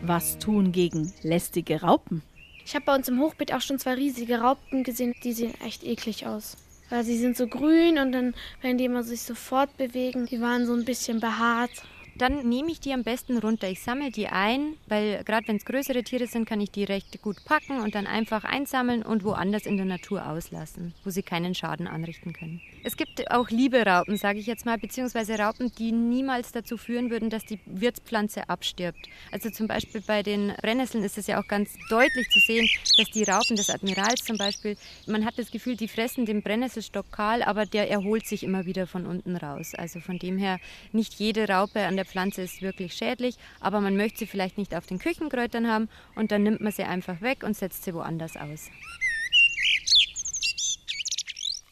Was 0.00 0.38
tun 0.38 0.72
gegen 0.72 1.12
lästige 1.20 1.82
Raupen? 1.82 2.22
Ich 2.64 2.74
habe 2.74 2.86
bei 2.86 2.94
uns 2.94 3.06
im 3.06 3.20
Hochbeet 3.20 3.52
auch 3.52 3.60
schon 3.60 3.78
zwei 3.78 3.92
riesige 3.92 4.40
Raupen 4.40 4.82
gesehen, 4.82 5.14
die 5.22 5.34
sehen 5.34 5.52
echt 5.60 5.84
eklig 5.84 6.26
aus. 6.26 6.56
Weil 6.88 7.04
sie 7.04 7.18
sind 7.18 7.36
so 7.36 7.46
grün 7.46 7.98
und 7.98 8.12
dann, 8.12 8.32
wenn 8.62 8.78
die 8.78 8.86
immer 8.86 9.02
sich 9.02 9.20
so 9.20 9.34
fortbewegen, 9.34 10.24
die 10.24 10.40
waren 10.40 10.64
so 10.64 10.72
ein 10.72 10.86
bisschen 10.86 11.20
behaart. 11.20 11.82
Dann 12.16 12.48
nehme 12.48 12.70
ich 12.70 12.78
die 12.80 12.92
am 12.92 13.02
besten 13.02 13.38
runter. 13.38 13.68
Ich 13.68 13.82
sammle 13.82 14.10
die 14.10 14.28
ein, 14.28 14.74
weil 14.86 15.24
gerade 15.24 15.48
wenn 15.48 15.56
es 15.56 15.64
größere 15.64 16.04
Tiere 16.04 16.26
sind, 16.26 16.46
kann 16.48 16.60
ich 16.60 16.70
die 16.70 16.84
recht 16.84 17.20
gut 17.22 17.44
packen 17.44 17.80
und 17.80 17.94
dann 17.94 18.06
einfach 18.06 18.44
einsammeln 18.44 19.02
und 19.02 19.24
woanders 19.24 19.66
in 19.66 19.76
der 19.76 19.86
Natur 19.86 20.28
auslassen, 20.28 20.94
wo 21.04 21.10
sie 21.10 21.22
keinen 21.22 21.54
Schaden 21.54 21.88
anrichten 21.88 22.32
können. 22.32 22.60
Es 22.84 22.96
gibt 22.96 23.30
auch 23.30 23.50
liebe 23.50 23.84
Raupen, 23.84 24.16
sage 24.16 24.38
ich 24.38 24.46
jetzt 24.46 24.64
mal, 24.64 24.78
beziehungsweise 24.78 25.38
Raupen, 25.38 25.72
die 25.78 25.90
niemals 25.90 26.52
dazu 26.52 26.76
führen 26.76 27.10
würden, 27.10 27.30
dass 27.30 27.44
die 27.44 27.58
Wirtspflanze 27.66 28.48
abstirbt. 28.48 29.08
Also 29.32 29.50
zum 29.50 29.66
Beispiel 29.66 30.00
bei 30.00 30.22
den 30.22 30.52
Brennnesseln 30.60 31.02
ist 31.02 31.18
es 31.18 31.26
ja 31.26 31.40
auch 31.40 31.48
ganz 31.48 31.70
deutlich 31.88 32.28
zu 32.30 32.38
sehen, 32.40 32.68
dass 32.96 33.10
die 33.10 33.24
Raupen 33.24 33.56
des 33.56 33.70
Admirals 33.70 34.20
zum 34.24 34.36
Beispiel, 34.36 34.76
man 35.06 35.24
hat 35.24 35.38
das 35.38 35.50
Gefühl, 35.50 35.76
die 35.76 35.88
fressen 35.88 36.26
den 36.26 36.42
Brennnesselstock 36.42 37.10
kahl, 37.10 37.42
aber 37.42 37.66
der 37.66 37.90
erholt 37.90 38.26
sich 38.26 38.44
immer 38.44 38.66
wieder 38.66 38.86
von 38.86 39.06
unten 39.06 39.36
raus. 39.36 39.74
Also 39.74 40.00
von 40.00 40.18
dem 40.18 40.38
her, 40.38 40.60
nicht 40.92 41.14
jede 41.14 41.48
Raupe 41.48 41.80
an 41.80 41.96
der 41.96 42.03
Pflanze 42.04 42.42
ist 42.42 42.62
wirklich 42.62 42.94
schädlich, 42.94 43.36
aber 43.60 43.80
man 43.80 43.96
möchte 43.96 44.20
sie 44.20 44.26
vielleicht 44.26 44.58
nicht 44.58 44.74
auf 44.74 44.86
den 44.86 44.98
Küchenkräutern 44.98 45.68
haben 45.68 45.88
und 46.14 46.30
dann 46.30 46.42
nimmt 46.42 46.60
man 46.60 46.72
sie 46.72 46.84
einfach 46.84 47.20
weg 47.20 47.42
und 47.42 47.56
setzt 47.56 47.84
sie 47.84 47.94
woanders 47.94 48.36
aus. 48.36 48.70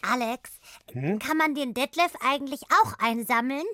Alex, 0.03 0.51
kann 1.21 1.37
man 1.37 1.55
den 1.55 1.75
Detlef 1.75 2.13
eigentlich 2.21 2.63
auch 2.83 2.99
einsammeln? 2.99 3.65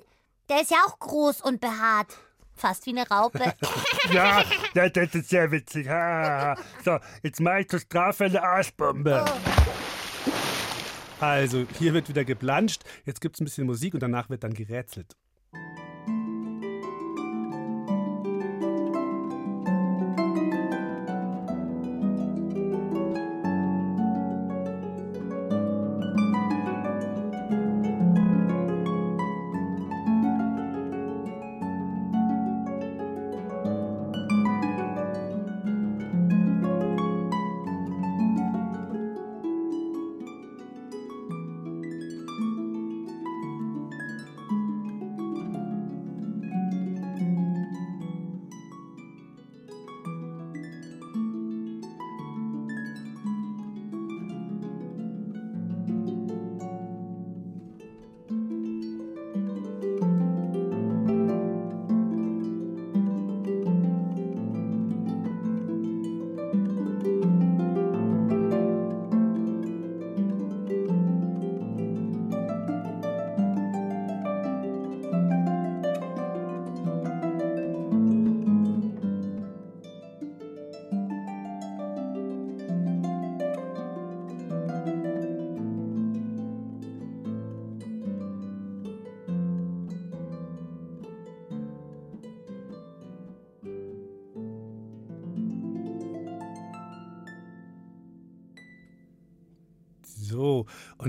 Der 0.49 0.61
ist 0.61 0.71
ja 0.71 0.77
auch 0.87 0.99
groß 0.99 1.41
und 1.41 1.59
behaart. 1.59 2.17
Fast 2.55 2.85
wie 2.85 2.91
eine 2.91 3.07
Raupe. 3.07 3.53
Ja, 4.11 4.43
das, 4.73 4.93
das 4.93 5.13
ist 5.13 5.29
sehr 5.29 5.51
witzig. 5.51 5.87
Ha, 5.87 5.93
ha, 5.93 6.41
ha. 6.41 6.57
So, 6.83 6.97
jetzt 7.21 7.39
mache 7.41 7.59
ich 7.59 7.69
zur 7.69 7.79
Strafe 7.79 8.25
eine 8.25 8.41
Arschbombe. 8.41 9.23
Also, 11.19 11.67
hier 11.77 11.93
wird 11.93 12.09
wieder 12.09 12.25
geplanscht, 12.25 12.83
jetzt 13.05 13.21
gibt 13.21 13.35
es 13.35 13.41
ein 13.41 13.45
bisschen 13.45 13.67
Musik 13.67 13.93
und 13.93 13.99
danach 14.01 14.29
wird 14.29 14.43
dann 14.43 14.53
gerätselt. 14.53 15.15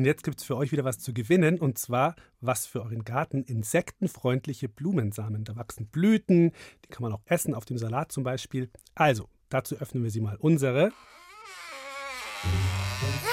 Und 0.00 0.06
jetzt 0.06 0.24
gibt 0.24 0.40
es 0.40 0.46
für 0.46 0.56
euch 0.56 0.72
wieder 0.72 0.84
was 0.84 0.98
zu 0.98 1.12
gewinnen 1.12 1.58
und 1.60 1.76
zwar 1.76 2.16
was 2.40 2.64
für 2.64 2.80
euren 2.80 3.04
Garten 3.04 3.42
insektenfreundliche 3.42 4.66
Blumensamen. 4.66 5.44
Da 5.44 5.56
wachsen 5.56 5.88
Blüten, 5.88 6.52
die 6.84 6.88
kann 6.88 7.02
man 7.02 7.12
auch 7.12 7.20
essen, 7.26 7.54
auf 7.54 7.66
dem 7.66 7.76
Salat 7.76 8.10
zum 8.10 8.24
Beispiel. 8.24 8.70
Also, 8.94 9.28
dazu 9.50 9.76
öffnen 9.76 10.02
wir 10.02 10.10
sie 10.10 10.22
mal 10.22 10.36
unsere. 10.36 10.90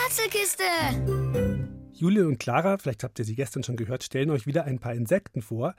Ratzelkiste! 0.04 0.66
Julie 1.94 2.28
und 2.28 2.38
Clara, 2.38 2.78
vielleicht 2.78 3.06
habt 3.06 3.18
ihr 3.18 3.24
sie 3.24 3.36
gestern 3.36 3.64
schon 3.64 3.78
gehört, 3.78 4.04
stellen 4.04 4.30
euch 4.30 4.46
wieder 4.46 4.66
ein 4.66 4.80
paar 4.80 4.94
Insekten 4.94 5.42
vor. 5.42 5.74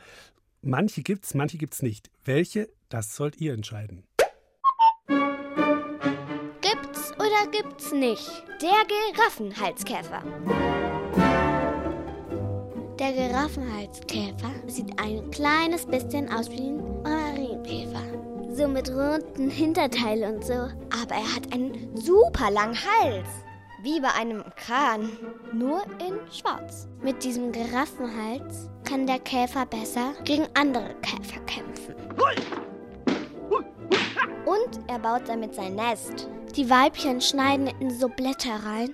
Manche 0.63 1.03
gibt's, 1.03 1.35
manche 1.35 1.59
gibt's 1.59 1.83
nicht. 1.83 2.11
Welche, 2.25 2.71
das 2.89 3.15
sollt 3.15 3.43
ihr 3.43 3.53
entscheiden. 3.53 4.05
Gibt's 6.63 7.13
oder 7.13 7.51
gibt's 7.53 7.93
nicht? 7.93 8.43
Der 8.63 8.87
Giraffenhalskäfer. 8.89 10.78
Der 12.99 13.13
Giraffenhalskäfer 13.13 14.51
sieht 14.67 14.99
ein 15.01 15.31
kleines 15.31 15.87
bisschen 15.87 16.29
aus 16.33 16.51
wie 16.51 16.69
ein 16.69 17.03
Marienkäfer. 17.03 18.03
So 18.51 18.67
mit 18.67 18.91
runden 18.91 19.51
Hinterteil 19.51 20.25
und 20.25 20.45
so. 20.45 20.53
Aber 20.53 21.15
er 21.15 21.37
hat 21.37 21.53
einen 21.53 21.97
super 21.97 22.51
langen 22.51 22.75
Hals. 22.75 23.29
Wie 23.83 24.01
bei 24.01 24.13
einem 24.15 24.43
Kran. 24.57 25.11
Nur 25.53 25.85
in 26.01 26.19
schwarz. 26.33 26.89
Mit 27.01 27.23
diesem 27.23 27.53
Giraffenhals 27.53 28.69
kann 28.83 29.07
der 29.07 29.21
Käfer 29.21 29.65
besser 29.67 30.15
gegen 30.25 30.49
andere 30.55 30.97
Käfer 31.01 31.41
kämpfen. 31.47 31.95
Und 34.45 34.81
er 34.89 34.99
baut 34.99 35.29
damit 35.29 35.55
sein 35.55 35.77
Nest. 35.77 36.29
Die 36.57 36.69
Weibchen 36.69 37.21
schneiden 37.21 37.69
in 37.79 37.91
so 37.91 38.09
Blätter 38.09 38.57
rein 38.65 38.91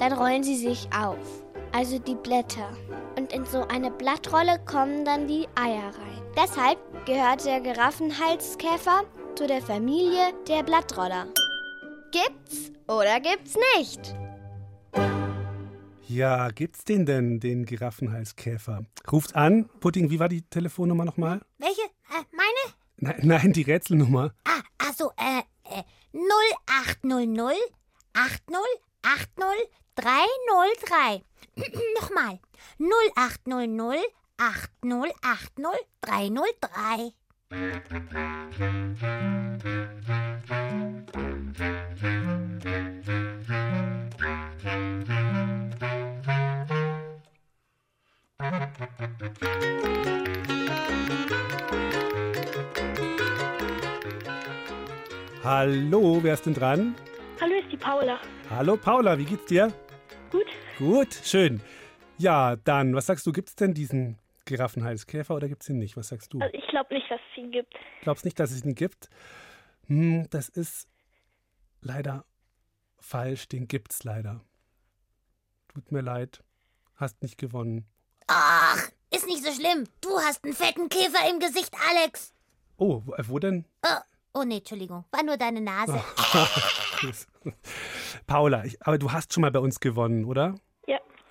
dann 0.00 0.14
rollen 0.14 0.42
sie 0.42 0.56
sich 0.56 0.88
auf, 0.98 1.39
also 1.72 1.98
die 1.98 2.14
Blätter. 2.14 2.76
Und 3.16 3.32
in 3.32 3.44
so 3.44 3.66
eine 3.68 3.90
Blattrolle 3.90 4.58
kommen 4.64 5.04
dann 5.04 5.26
die 5.26 5.46
Eier 5.54 5.86
rein. 5.86 6.22
Deshalb 6.36 6.78
gehört 7.06 7.44
der 7.44 7.60
Giraffenhalskäfer 7.60 9.04
zu 9.34 9.46
der 9.46 9.62
Familie 9.62 10.32
der 10.48 10.62
Blattroller. 10.62 11.26
Gibt's 12.12 12.72
oder 12.88 13.20
gibt's 13.20 13.56
nicht? 13.76 14.14
Ja, 16.08 16.48
gibt's 16.50 16.84
den 16.84 17.06
denn, 17.06 17.38
den 17.38 17.64
Giraffenhalskäfer? 17.64 18.82
Ruft 19.12 19.36
an. 19.36 19.68
Pudding, 19.78 20.10
wie 20.10 20.18
war 20.18 20.28
die 20.28 20.42
Telefonnummer 20.42 21.04
nochmal? 21.04 21.40
Welche? 21.58 21.82
Äh, 21.82 22.24
meine? 22.32 22.74
Nein, 22.96 23.20
nein, 23.22 23.52
die 23.52 23.62
Rätselnummer. 23.62 24.34
Ah, 24.44 24.60
also, 24.78 25.12
äh, 25.16 25.42
äh, 25.72 25.84
0800 27.04 27.54
80 28.12 28.56
80 29.02 29.70
303. 29.94 31.22
Nochmal. 32.00 32.38
0800 32.78 33.98
80 34.38 35.14
80 35.22 35.76
303. 36.00 37.12
Hallo, 55.42 56.22
wer 56.22 56.34
ist 56.34 56.46
denn 56.46 56.54
dran? 56.54 56.94
Hallo, 57.40 57.54
ist 57.54 57.72
die 57.72 57.76
Paula. 57.76 58.18
Hallo 58.50 58.76
Paula, 58.76 59.18
wie 59.18 59.24
geht's 59.24 59.46
dir? 59.46 59.72
Gut. 60.30 60.46
Gut, 60.80 61.12
schön. 61.12 61.60
Ja, 62.16 62.56
dann, 62.56 62.94
was 62.94 63.04
sagst 63.04 63.26
du, 63.26 63.32
gibt's 63.32 63.54
denn 63.54 63.74
diesen 63.74 64.18
Giraffenhalskäfer 64.46 65.34
oder 65.34 65.46
gibt's 65.46 65.68
ihn 65.68 65.76
nicht? 65.76 65.98
Was 65.98 66.08
sagst 66.08 66.32
du? 66.32 66.40
Also 66.40 66.56
ich 66.56 66.66
glaube 66.68 66.94
nicht, 66.94 67.10
dass 67.10 67.20
es 67.30 67.36
ihn 67.36 67.50
gibt. 67.52 67.74
Glaubst 68.00 68.24
nicht, 68.24 68.40
dass 68.40 68.50
es 68.50 68.64
ihn 68.64 68.74
gibt? 68.74 69.10
Hm, 69.88 70.26
das 70.30 70.48
ist 70.48 70.88
leider 71.82 72.24
falsch, 72.98 73.46
den 73.48 73.68
gibt's 73.68 74.04
leider. 74.04 74.40
Tut 75.68 75.92
mir 75.92 76.00
leid, 76.00 76.42
hast 76.96 77.22
nicht 77.22 77.36
gewonnen. 77.36 77.84
Ach, 78.26 78.88
ist 79.14 79.26
nicht 79.26 79.44
so 79.44 79.52
schlimm. 79.52 79.84
Du 80.00 80.08
hast 80.20 80.42
einen 80.44 80.54
fetten 80.54 80.88
Käfer 80.88 81.28
im 81.28 81.40
Gesicht, 81.40 81.74
Alex. 81.90 82.32
Oh, 82.78 83.02
wo, 83.04 83.12
äh, 83.16 83.28
wo 83.28 83.38
denn? 83.38 83.66
Oh, 83.84 84.00
oh 84.32 84.44
nee, 84.44 84.56
Entschuldigung. 84.56 85.04
War 85.10 85.24
nur 85.24 85.36
deine 85.36 85.60
Nase. 85.60 86.02
Paula, 88.26 88.64
ich, 88.64 88.80
aber 88.80 88.96
du 88.96 89.12
hast 89.12 89.34
schon 89.34 89.42
mal 89.42 89.50
bei 89.50 89.60
uns 89.60 89.78
gewonnen, 89.78 90.24
oder? 90.24 90.54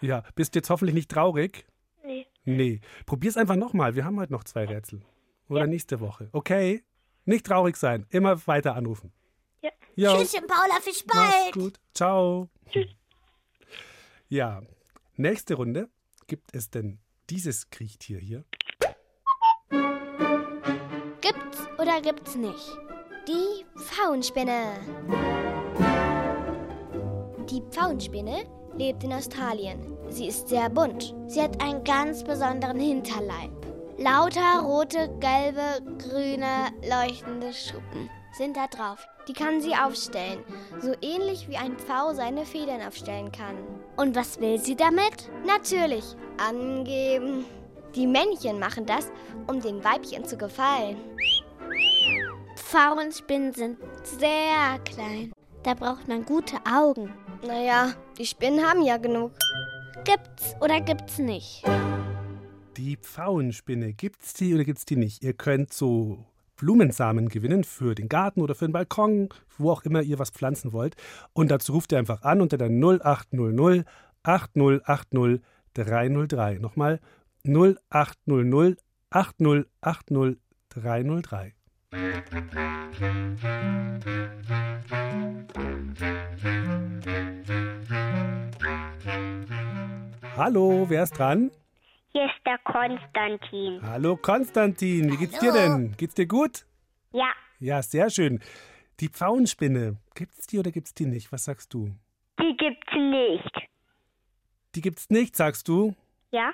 Ja. 0.01 0.07
Ja, 0.07 0.23
bist 0.35 0.55
jetzt 0.55 0.69
hoffentlich 0.69 0.95
nicht 0.95 1.11
traurig? 1.11 1.65
Nee. 2.03 2.25
Nee. 2.45 2.81
Probier's 3.05 3.37
einfach 3.37 3.55
nochmal. 3.55 3.95
Wir 3.95 4.05
haben 4.05 4.19
heute 4.19 4.31
noch 4.31 4.43
zwei 4.43 4.65
Rätsel. 4.65 5.01
Oder 5.49 5.67
nächste 5.67 5.99
Woche. 5.99 6.29
Okay? 6.31 6.83
Nicht 7.25 7.45
traurig 7.45 7.75
sein. 7.75 8.05
Immer 8.09 8.45
weiter 8.47 8.75
anrufen. 8.75 9.11
Ja. 9.61 9.71
Ja. 9.95 10.17
Tschüsschen, 10.17 10.47
Paula, 10.47 10.79
bis 10.85 11.05
Mach's 11.05 11.31
bald. 11.43 11.53
gut. 11.53 11.79
Ciao. 11.93 12.49
Tschüss. 12.69 12.87
Ja. 14.29 14.61
Nächste 15.15 15.55
Runde. 15.55 15.89
Gibt 16.27 16.53
es 16.55 16.69
denn 16.69 16.99
dieses 17.29 17.69
Kriechtier 17.69 18.19
hier? 18.19 18.45
Gibt's 21.21 21.67
oder 21.77 22.01
gibt's 22.01 22.35
nicht? 22.35 22.77
Die 23.27 23.65
Pfauenspinne. 23.77 24.73
Die 27.49 27.61
Pfauenspinne 27.71 28.43
lebt 28.77 29.03
in 29.03 29.13
Australien. 29.13 29.79
Sie 30.09 30.27
ist 30.27 30.49
sehr 30.49 30.69
bunt. 30.69 31.15
Sie 31.27 31.41
hat 31.41 31.61
einen 31.61 31.83
ganz 31.83 32.23
besonderen 32.23 32.79
Hinterleib. 32.79 33.51
Lauter 33.97 34.61
rote, 34.61 35.09
gelbe, 35.19 35.81
grüne, 35.97 36.71
leuchtende 36.89 37.53
Schuppen 37.53 38.09
sind 38.31 38.55
da 38.55 38.67
drauf. 38.67 39.05
Die 39.27 39.33
kann 39.33 39.61
sie 39.61 39.75
aufstellen, 39.75 40.43
so 40.79 40.93
ähnlich 41.01 41.47
wie 41.49 41.57
ein 41.57 41.77
Pfau 41.77 42.13
seine 42.13 42.45
Federn 42.45 42.81
aufstellen 42.81 43.31
kann. 43.31 43.55
Und 43.97 44.15
was 44.15 44.39
will 44.39 44.57
sie 44.57 44.75
damit? 44.75 45.29
Natürlich, 45.45 46.15
angeben. 46.37 47.45
Die 47.95 48.07
Männchen 48.07 48.59
machen 48.59 48.85
das, 48.85 49.11
um 49.47 49.59
den 49.59 49.83
Weibchen 49.83 50.23
zu 50.23 50.37
gefallen. 50.37 50.97
Pfauenspinnen 52.55 53.53
sind 53.53 53.77
sehr 54.03 54.79
klein. 54.85 55.33
Da 55.63 55.73
braucht 55.73 56.07
man 56.07 56.23
gute 56.23 56.57
Augen. 56.71 57.13
Naja, 57.45 57.93
die 58.17 58.25
Spinnen 58.25 58.65
haben 58.65 58.83
ja 58.83 58.97
genug. 58.97 59.31
Gibt's 60.03 60.55
oder 60.59 60.81
gibt's 60.81 61.19
nicht? 61.19 61.63
Die 62.75 62.97
Pfauenspinne. 62.97 63.93
Gibt's 63.93 64.33
die 64.33 64.53
oder 64.53 64.65
gibt's 64.65 64.85
die 64.85 64.97
nicht? 64.97 65.23
Ihr 65.23 65.33
könnt 65.33 65.73
so 65.73 66.25
Blumensamen 66.57 67.29
gewinnen 67.29 67.63
für 67.63 67.95
den 67.95 68.09
Garten 68.09 68.41
oder 68.41 68.55
für 68.55 68.65
den 68.65 68.73
Balkon, 68.73 69.29
wo 69.57 69.71
auch 69.71 69.83
immer 69.83 70.01
ihr 70.01 70.19
was 70.19 70.31
pflanzen 70.31 70.73
wollt. 70.73 70.97
Und 71.31 71.49
dazu 71.49 71.73
ruft 71.73 71.93
ihr 71.93 71.97
einfach 71.97 72.23
an 72.23 72.41
unter 72.41 72.57
der 72.57 72.69
0800 72.69 73.85
8080 74.23 75.41
303. 75.73 76.57
Nochmal 76.59 76.99
0800 77.45 78.77
8080 79.11 80.37
303. 80.69 81.53
Hallo, 90.37 90.85
wer 90.89 91.03
ist 91.03 91.17
dran? 91.17 91.51
Hier 92.11 92.25
ist 92.25 92.45
der 92.45 92.57
Konstantin. 92.59 93.81
Hallo 93.81 94.17
Konstantin, 94.17 95.11
wie 95.11 95.17
geht's 95.17 95.39
dir 95.39 95.51
denn? 95.51 95.95
Geht's 95.97 96.15
dir 96.15 96.25
gut? 96.27 96.65
Ja, 97.11 97.31
Ja, 97.59 97.81
sehr 97.81 98.09
schön. 98.09 98.39
Die 98.99 99.09
Pfauenspinne, 99.09 99.97
gibt's 100.15 100.47
die 100.47 100.59
oder 100.59 100.71
gibt's 100.71 100.93
die 100.93 101.05
nicht? 101.05 101.31
Was 101.31 101.45
sagst 101.45 101.73
du? 101.73 101.91
die 102.39 102.55
gibt's 102.57 102.93
nicht. 102.93 103.69
Die 104.75 104.81
gibt's 104.81 105.09
nicht, 105.09 105.35
sagst 105.35 105.67
du? 105.67 105.95
Ja? 106.31 106.51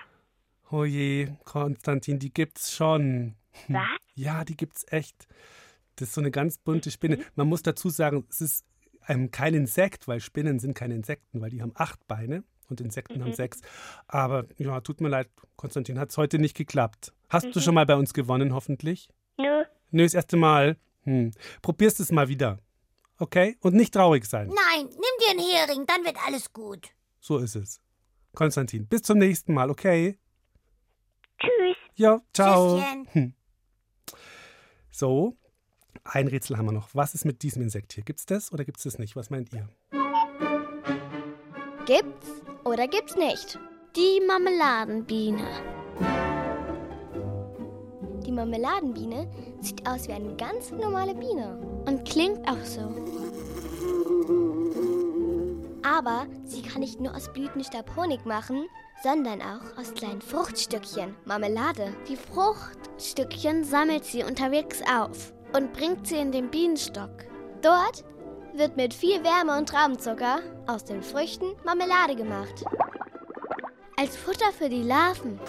Oh 0.71 0.83
je, 0.85 1.27
Konstantin, 1.43 2.19
die 2.19 2.33
gibt's 2.33 2.73
schon. 2.73 3.35
Hm. 3.67 3.75
Was? 3.75 4.04
Ja, 4.15 4.43
die 4.45 4.55
gibt's 4.57 4.85
echt. 4.89 5.27
Das 5.97 6.09
ist 6.09 6.15
so 6.15 6.21
eine 6.21 6.31
ganz 6.31 6.57
bunte 6.57 6.91
Spinne. 6.91 7.19
Man 7.35 7.47
muss 7.47 7.61
dazu 7.61 7.89
sagen, 7.89 8.25
es 8.29 8.41
ist 8.41 8.65
ähm, 9.07 9.29
kein 9.31 9.53
Insekt, 9.53 10.07
weil 10.07 10.19
Spinnen 10.19 10.59
sind 10.59 10.73
keine 10.73 10.95
Insekten, 10.95 11.39
weil 11.41 11.49
die 11.51 11.61
haben 11.61 11.71
acht 11.75 12.05
Beine 12.07 12.43
und 12.69 12.81
Insekten 12.81 13.21
haben 13.21 13.29
Mhm. 13.29 13.35
sechs. 13.35 13.61
Aber 14.07 14.45
ja, 14.57 14.81
tut 14.81 14.99
mir 14.99 15.09
leid, 15.09 15.29
Konstantin, 15.55 15.99
hat 15.99 16.09
es 16.09 16.17
heute 16.17 16.39
nicht 16.39 16.55
geklappt. 16.57 17.13
Hast 17.29 17.53
du 17.53 17.59
Mhm. 17.59 17.63
schon 17.63 17.75
mal 17.75 17.85
bei 17.85 17.95
uns 17.95 18.13
gewonnen, 18.13 18.53
hoffentlich? 18.53 19.09
Nö. 19.37 19.63
Nö, 19.91 20.03
das 20.03 20.13
erste 20.15 20.37
Mal. 20.37 20.77
Hm. 21.03 21.31
Probierst 21.61 21.99
es 21.99 22.11
mal 22.11 22.27
wieder. 22.29 22.59
Okay? 23.19 23.57
Und 23.61 23.75
nicht 23.75 23.93
traurig 23.93 24.25
sein. 24.25 24.47
Nein, 24.47 24.85
nimm 24.85 24.95
dir 25.19 25.29
einen 25.29 25.39
Hering, 25.39 25.85
dann 25.85 26.03
wird 26.03 26.17
alles 26.25 26.51
gut. 26.51 26.89
So 27.19 27.37
ist 27.37 27.55
es. 27.55 27.79
Konstantin, 28.33 28.87
bis 28.87 29.03
zum 29.03 29.19
nächsten 29.19 29.53
Mal, 29.53 29.69
okay? 29.69 30.17
Tschüss. 31.39 31.77
Ja, 31.95 32.21
ciao. 32.33 32.77
Tschüsschen. 32.79 33.07
Hm. 33.11 33.33
So, 34.97 35.35
ein 36.05 36.29
Rätsel 36.29 36.57
haben 36.57 36.67
wir 36.67 36.71
noch. 36.71 36.87
Was 36.93 37.15
ist 37.15 37.25
mit 37.25 37.43
diesem 37.43 37.61
Insekt 37.61 37.91
hier? 37.91 38.05
Gibt's 38.05 38.25
das 38.25 38.53
oder 38.53 38.63
gibt's 38.63 38.83
das 38.83 38.97
nicht? 38.97 39.17
Was 39.17 39.29
meint 39.29 39.51
ihr? 39.51 39.67
Gibt's 41.85 42.29
oder 42.63 42.87
gibt's 42.87 43.17
nicht? 43.17 43.59
Die 43.97 44.21
Marmeladenbiene. 44.25 45.45
Die 48.25 48.31
Marmeladenbiene 48.31 49.29
sieht 49.59 49.85
aus 49.85 50.07
wie 50.07 50.13
eine 50.13 50.33
ganz 50.37 50.71
normale 50.71 51.13
Biene 51.13 51.57
und 51.85 52.07
klingt 52.07 52.47
auch 52.47 52.63
so. 52.63 52.95
Aber 55.83 56.25
sie 56.45 56.61
kann 56.61 56.79
nicht 56.79 57.01
nur 57.01 57.13
aus 57.13 57.33
Blütenstab 57.33 57.97
Honig 57.97 58.25
machen, 58.25 58.65
sondern 59.03 59.41
auch 59.41 59.77
aus 59.77 59.93
kleinen 59.93 60.21
Fruchtstückchen 60.21 61.15
Marmelade. 61.25 61.93
Die 62.07 62.17
Fruchtstückchen 62.17 63.63
sammelt 63.63 64.05
sie 64.05 64.23
unterwegs 64.23 64.81
auf 64.91 65.33
und 65.53 65.73
bringt 65.73 66.07
sie 66.07 66.17
in 66.17 66.31
den 66.31 66.49
Bienenstock. 66.49 67.25
Dort 67.61 68.03
wird 68.53 68.77
mit 68.77 68.93
viel 68.93 69.23
Wärme 69.23 69.57
und 69.57 69.69
Traubenzucker 69.69 70.39
aus 70.67 70.83
den 70.83 71.01
Früchten 71.01 71.55
Marmelade 71.63 72.15
gemacht. 72.15 72.63
Als 73.97 74.15
Futter 74.17 74.51
für 74.57 74.69
die 74.69 74.83
Larven. 74.83 75.39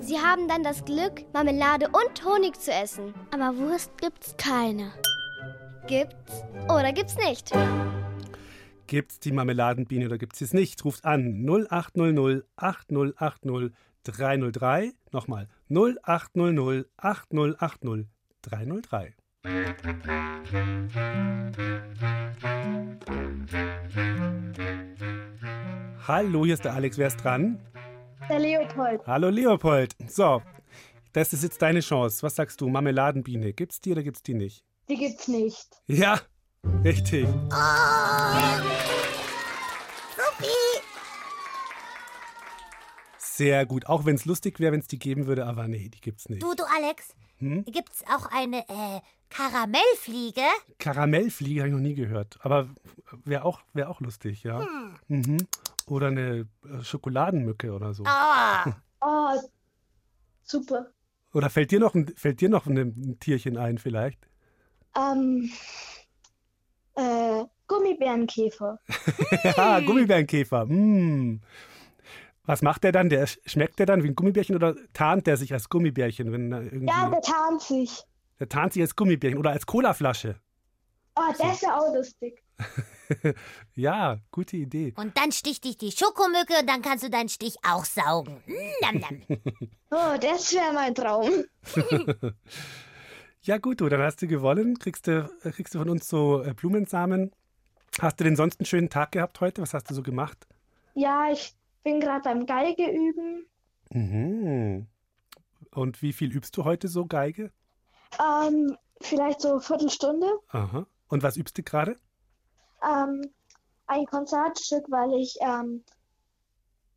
Sie 0.00 0.18
haben 0.18 0.48
dann 0.48 0.62
das 0.62 0.84
Glück, 0.84 1.24
Marmelade 1.32 1.88
und 1.88 2.24
Honig 2.24 2.58
zu 2.60 2.72
essen. 2.72 3.14
Aber 3.30 3.56
Wurst 3.58 3.90
gibt's 3.98 4.34
keine. 4.36 4.92
Gibt's 5.86 6.42
oder 6.64 6.92
gibt's 6.92 7.16
nicht? 7.16 7.50
Gibt's 8.88 9.20
die 9.20 9.32
Marmeladenbiene 9.32 10.06
oder 10.06 10.16
gibt's 10.16 10.40
es 10.40 10.54
nicht? 10.54 10.82
Ruft 10.82 11.04
an 11.04 11.44
0800 11.46 12.46
8080 12.56 13.72
303. 14.02 14.92
Nochmal 15.12 15.46
0800 15.68 16.88
8080 16.96 18.06
303. 18.40 19.14
Hallo, 26.06 26.46
hier 26.46 26.54
ist 26.54 26.64
der 26.64 26.72
Alex. 26.72 26.96
Wer 26.96 27.08
ist 27.08 27.18
dran? 27.18 27.60
Der 28.26 28.38
Leopold. 28.38 29.06
Hallo 29.06 29.28
Leopold. 29.28 29.96
So, 30.08 30.40
das 31.12 31.34
ist 31.34 31.42
jetzt 31.42 31.60
deine 31.60 31.80
Chance. 31.80 32.22
Was 32.22 32.36
sagst 32.36 32.58
du? 32.62 32.68
Marmeladenbiene. 32.70 33.52
Gibt's 33.52 33.82
die 33.82 33.92
oder 33.92 34.02
gibt's 34.02 34.22
die 34.22 34.32
nicht? 34.32 34.64
Die 34.88 34.96
gibt's 34.96 35.28
nicht. 35.28 35.82
Ja, 35.88 36.18
richtig. 36.84 37.26
Sophie! 40.16 40.82
Sehr 43.18 43.66
gut. 43.66 43.86
Auch 43.86 44.04
wenn 44.04 44.14
es 44.16 44.24
lustig 44.24 44.58
wäre, 44.60 44.72
wenn 44.72 44.80
es 44.80 44.88
die 44.88 44.98
geben 44.98 45.26
würde, 45.26 45.46
aber 45.46 45.68
nee, 45.68 45.88
die 45.88 46.00
gibt's 46.00 46.28
nicht. 46.28 46.42
Du, 46.42 46.54
du, 46.54 46.64
Alex, 46.64 47.14
Hm? 47.38 47.64
gibt's 47.66 48.02
auch 48.12 48.26
eine 48.32 48.58
äh, 48.68 49.00
Karamellfliege? 49.30 50.42
Karamellfliege 50.78 51.60
habe 51.60 51.68
ich 51.68 51.74
noch 51.74 51.80
nie 51.80 51.94
gehört. 51.94 52.38
Aber 52.42 52.68
wäre 53.24 53.44
auch, 53.44 53.60
wär 53.74 53.88
auch 53.90 54.00
lustig, 54.00 54.42
ja. 54.42 54.60
Hm. 54.60 54.96
Mhm. 55.08 55.46
Oder 55.86 56.08
eine 56.08 56.48
äh, 56.64 56.82
Schokoladenmücke 56.82 57.72
oder 57.72 57.94
so. 57.94 58.02
Ah. 58.06 58.76
Oh, 59.00 59.36
super. 60.42 60.88
Oder 61.32 61.50
fällt 61.50 61.70
dir 61.70 61.78
noch 61.78 61.94
ein, 61.94 62.08
fällt 62.16 62.40
dir 62.40 62.48
noch 62.48 62.66
ein, 62.66 62.76
ein 62.76 63.18
Tierchen 63.20 63.56
ein 63.56 63.78
vielleicht? 63.78 64.18
Ähm, 64.96 65.50
äh, 66.98 67.44
Gummibärenkäfer. 67.66 68.78
ja, 69.44 69.80
Gummibärenkäfer. 69.80 70.66
Mm. 70.66 71.40
Was 72.44 72.62
macht 72.62 72.82
der 72.84 72.92
dann? 72.92 73.08
Der 73.10 73.28
sch- 73.28 73.38
schmeckt 73.46 73.78
der 73.78 73.86
dann 73.86 74.02
wie 74.02 74.08
ein 74.08 74.14
Gummibärchen 74.14 74.56
oder 74.56 74.74
tarnt 74.94 75.26
der 75.26 75.36
sich 75.36 75.52
als 75.52 75.68
Gummibärchen, 75.68 76.32
wenn 76.32 76.50
er 76.52 76.62
irgendwie 76.62 76.86
Ja, 76.86 77.08
der 77.10 77.20
tarnt 77.20 77.60
sich. 77.62 78.02
der 78.40 78.48
tarnt 78.48 78.72
sich 78.72 78.82
als 78.82 78.96
Gummibärchen 78.96 79.38
oder 79.38 79.50
als 79.50 79.66
Colaflasche? 79.66 80.40
Oh, 81.14 81.32
das 81.36 81.54
ist 81.54 81.62
ja 81.62 81.76
auch 81.78 81.94
lustig. 81.94 82.42
ja, 83.74 84.18
gute 84.30 84.56
Idee. 84.56 84.94
Und 84.96 85.16
dann 85.18 85.30
sticht 85.32 85.64
dich 85.64 85.76
die 85.76 85.90
Schokomücke 85.92 86.54
und 86.60 86.68
dann 86.68 86.80
kannst 86.80 87.04
du 87.04 87.10
deinen 87.10 87.28
Stich 87.28 87.56
auch 87.68 87.84
saugen. 87.84 88.42
Mm, 88.46 88.52
Nam, 88.82 88.98
nam. 89.00 89.22
Oh, 89.90 90.16
das 90.20 90.52
wäre 90.52 90.72
mein 90.74 90.94
Traum. 90.94 91.30
Ja 93.48 93.56
gut, 93.56 93.80
du, 93.80 93.88
dann 93.88 94.02
hast 94.02 94.20
du 94.20 94.28
gewonnen. 94.28 94.78
Kriegst 94.78 95.06
du, 95.06 95.30
äh, 95.42 95.50
kriegst 95.50 95.74
du 95.74 95.78
von 95.78 95.88
uns 95.88 96.06
so 96.06 96.42
äh, 96.42 96.52
Blumensamen. 96.52 97.32
Hast 97.98 98.20
du 98.20 98.24
denn 98.24 98.36
sonst 98.36 98.60
einen 98.60 98.66
schönen 98.66 98.90
Tag 98.90 99.12
gehabt 99.12 99.40
heute? 99.40 99.62
Was 99.62 99.72
hast 99.72 99.88
du 99.88 99.94
so 99.94 100.02
gemacht? 100.02 100.46
Ja, 100.94 101.30
ich 101.32 101.56
bin 101.82 101.98
gerade 101.98 102.20
beim 102.24 102.44
Geige 102.44 102.84
üben. 102.90 103.46
Mhm. 103.90 104.86
Und 105.74 106.02
wie 106.02 106.12
viel 106.12 106.30
übst 106.30 106.58
du 106.58 106.64
heute 106.64 106.88
so 106.88 107.06
Geige? 107.06 107.50
Ähm, 108.20 108.76
vielleicht 109.00 109.40
so 109.40 109.52
eine 109.52 109.60
Viertelstunde. 109.60 110.26
Aha. 110.48 110.86
Und 111.08 111.22
was 111.22 111.38
übst 111.38 111.56
du 111.56 111.62
gerade? 111.62 111.96
Ähm, 112.84 113.22
ein 113.86 114.04
Konzertstück, 114.04 114.84
weil 114.90 115.14
ich 115.14 115.38
ähm, 115.40 115.82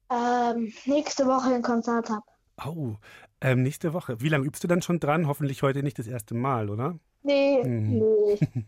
ähm, 0.10 0.74
nächste 0.84 1.26
Woche 1.28 1.56
ein 1.56 1.62
Konzert 1.62 2.10
habe. 2.10 2.26
Oh, 2.66 2.98
ähm, 3.42 3.64
nächste 3.64 3.94
Woche. 3.94 4.22
Wie 4.22 4.30
lange 4.30 4.46
übst 4.46 4.64
du 4.64 4.68
dann 4.68 4.82
schon 4.82 5.00
dran? 5.00 5.28
Hoffentlich 5.28 5.64
heute 5.64 5.84
nicht 5.84 6.00
das 6.00 6.08
erste 6.08 6.34
Mal, 6.36 6.70
oder? 6.70 6.98
Nee, 7.24 7.64
Mhm. 7.64 8.00
nee. 8.00 8.40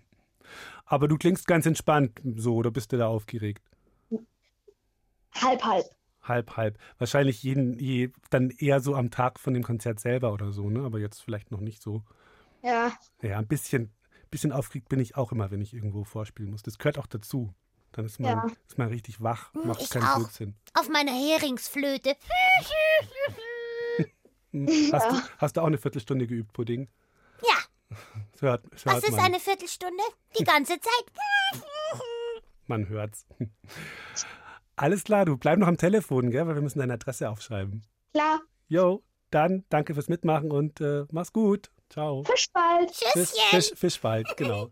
Aber 0.85 1.07
du 1.07 1.17
klingst 1.17 1.47
ganz 1.47 1.65
entspannt 1.65 2.19
so, 2.35 2.55
oder 2.55 2.69
bist 2.71 2.91
du 2.91 2.97
da 2.97 3.07
aufgeregt? 3.07 3.63
Halb, 5.35 5.63
halb. 5.63 5.85
Halb, 6.21 6.55
halb. 6.57 6.77
Wahrscheinlich 6.99 7.41
jeden, 7.43 7.79
je, 7.79 8.09
dann 8.29 8.49
eher 8.51 8.79
so 8.79 8.95
am 8.95 9.09
Tag 9.11 9.39
von 9.39 9.53
dem 9.53 9.63
Konzert 9.63 9.99
selber 9.99 10.31
oder 10.31 10.51
so, 10.51 10.69
ne? 10.69 10.81
Aber 10.83 10.99
jetzt 10.99 11.21
vielleicht 11.21 11.51
noch 11.51 11.59
nicht 11.59 11.81
so. 11.81 12.03
Ja. 12.61 12.91
Ja, 13.21 13.39
ein 13.39 13.47
bisschen, 13.47 13.91
bisschen 14.29 14.51
aufgeregt 14.51 14.87
bin 14.89 14.99
ich 14.99 15.17
auch 15.17 15.31
immer, 15.31 15.51
wenn 15.51 15.59
ich 15.61 15.73
irgendwo 15.73 16.03
vorspielen 16.03 16.51
muss. 16.51 16.63
Das 16.63 16.77
gehört 16.77 16.97
auch 16.97 17.07
dazu. 17.07 17.53
Dann 17.91 18.05
ist 18.05 18.19
man, 18.19 18.31
Ja. 18.31 18.47
ist 18.67 18.77
man 18.77 18.87
richtig 18.89 19.21
wach, 19.21 19.53
macht 19.53 19.81
Ich 19.81 19.89
keinen 19.89 20.03
auch. 20.05 20.17
Blödsinn. 20.17 20.55
Auf 20.73 20.87
meiner 20.89 21.11
Heringsflöte. 21.11 22.15
Hast, 24.91 25.11
du, 25.11 25.21
hast 25.39 25.57
du 25.57 25.61
auch 25.61 25.65
eine 25.67 25.79
Viertelstunde 25.79 26.27
geübt, 26.27 26.53
Pudding? 26.53 26.87
Ja. 27.41 27.97
Das 28.31 28.41
hört, 28.41 28.65
das 28.71 28.85
Was 28.85 28.93
hört 28.93 29.03
ist 29.05 29.11
man. 29.11 29.19
eine 29.21 29.39
Viertelstunde? 29.39 30.03
Die 30.37 30.43
ganze 30.43 30.79
Zeit. 30.79 31.63
Man 32.67 32.87
hört's. 32.87 33.25
Alles 34.75 35.03
klar, 35.03 35.25
du 35.25 35.37
bleib 35.37 35.59
noch 35.59 35.67
am 35.67 35.77
Telefon, 35.77 36.29
gell? 36.29 36.47
Weil 36.47 36.55
wir 36.55 36.61
müssen 36.61 36.79
deine 36.79 36.93
Adresse 36.93 37.29
aufschreiben. 37.29 37.83
Klar. 38.13 38.41
Jo, 38.67 39.03
dann 39.31 39.65
danke 39.69 39.93
fürs 39.95 40.07
Mitmachen 40.07 40.51
und 40.51 40.81
äh, 40.81 41.05
mach's 41.11 41.33
gut. 41.33 41.71
Ciao. 41.89 42.23
Fisch 42.23 42.47
bald. 42.53 42.91
Fisch, 42.91 43.31
Fisch, 43.49 43.71
Fisch 43.75 44.01
bald, 44.01 44.27
genau. 44.37 44.71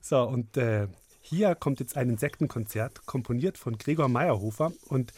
so, 0.00 0.22
und 0.22 0.56
äh, 0.56 0.88
hier 1.20 1.54
kommt 1.54 1.80
jetzt 1.80 1.96
ein 1.96 2.10
Insektenkonzert, 2.10 3.06
komponiert 3.06 3.56
von 3.58 3.78
Gregor 3.78 4.08
Meyerhofer. 4.08 4.72
Und 4.88 5.12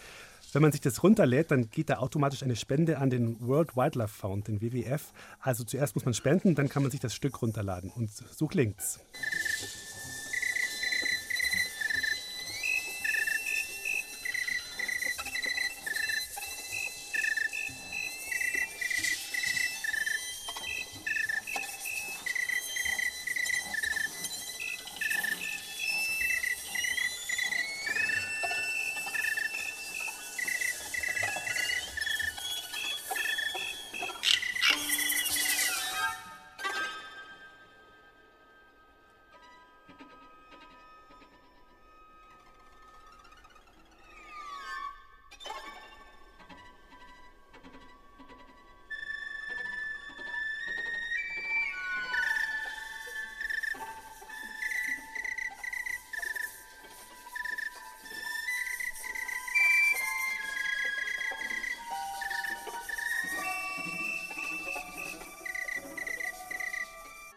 wenn 0.52 0.62
man 0.62 0.72
sich 0.72 0.80
das 0.80 1.02
runterlädt, 1.02 1.50
dann 1.50 1.70
geht 1.70 1.90
da 1.90 1.98
automatisch 1.98 2.42
eine 2.42 2.56
Spende 2.56 2.98
an 2.98 3.10
den 3.10 3.40
World 3.46 3.76
Wildlife 3.76 4.14
Fund, 4.14 4.48
den 4.48 4.60
WWF. 4.60 5.12
Also 5.40 5.64
zuerst 5.64 5.94
muss 5.94 6.04
man 6.04 6.14
spenden, 6.14 6.54
dann 6.54 6.68
kann 6.68 6.82
man 6.82 6.90
sich 6.90 7.00
das 7.00 7.14
Stück 7.14 7.42
runterladen. 7.42 7.90
Und 7.90 8.10
so 8.10 8.46
klingt's. 8.46 9.00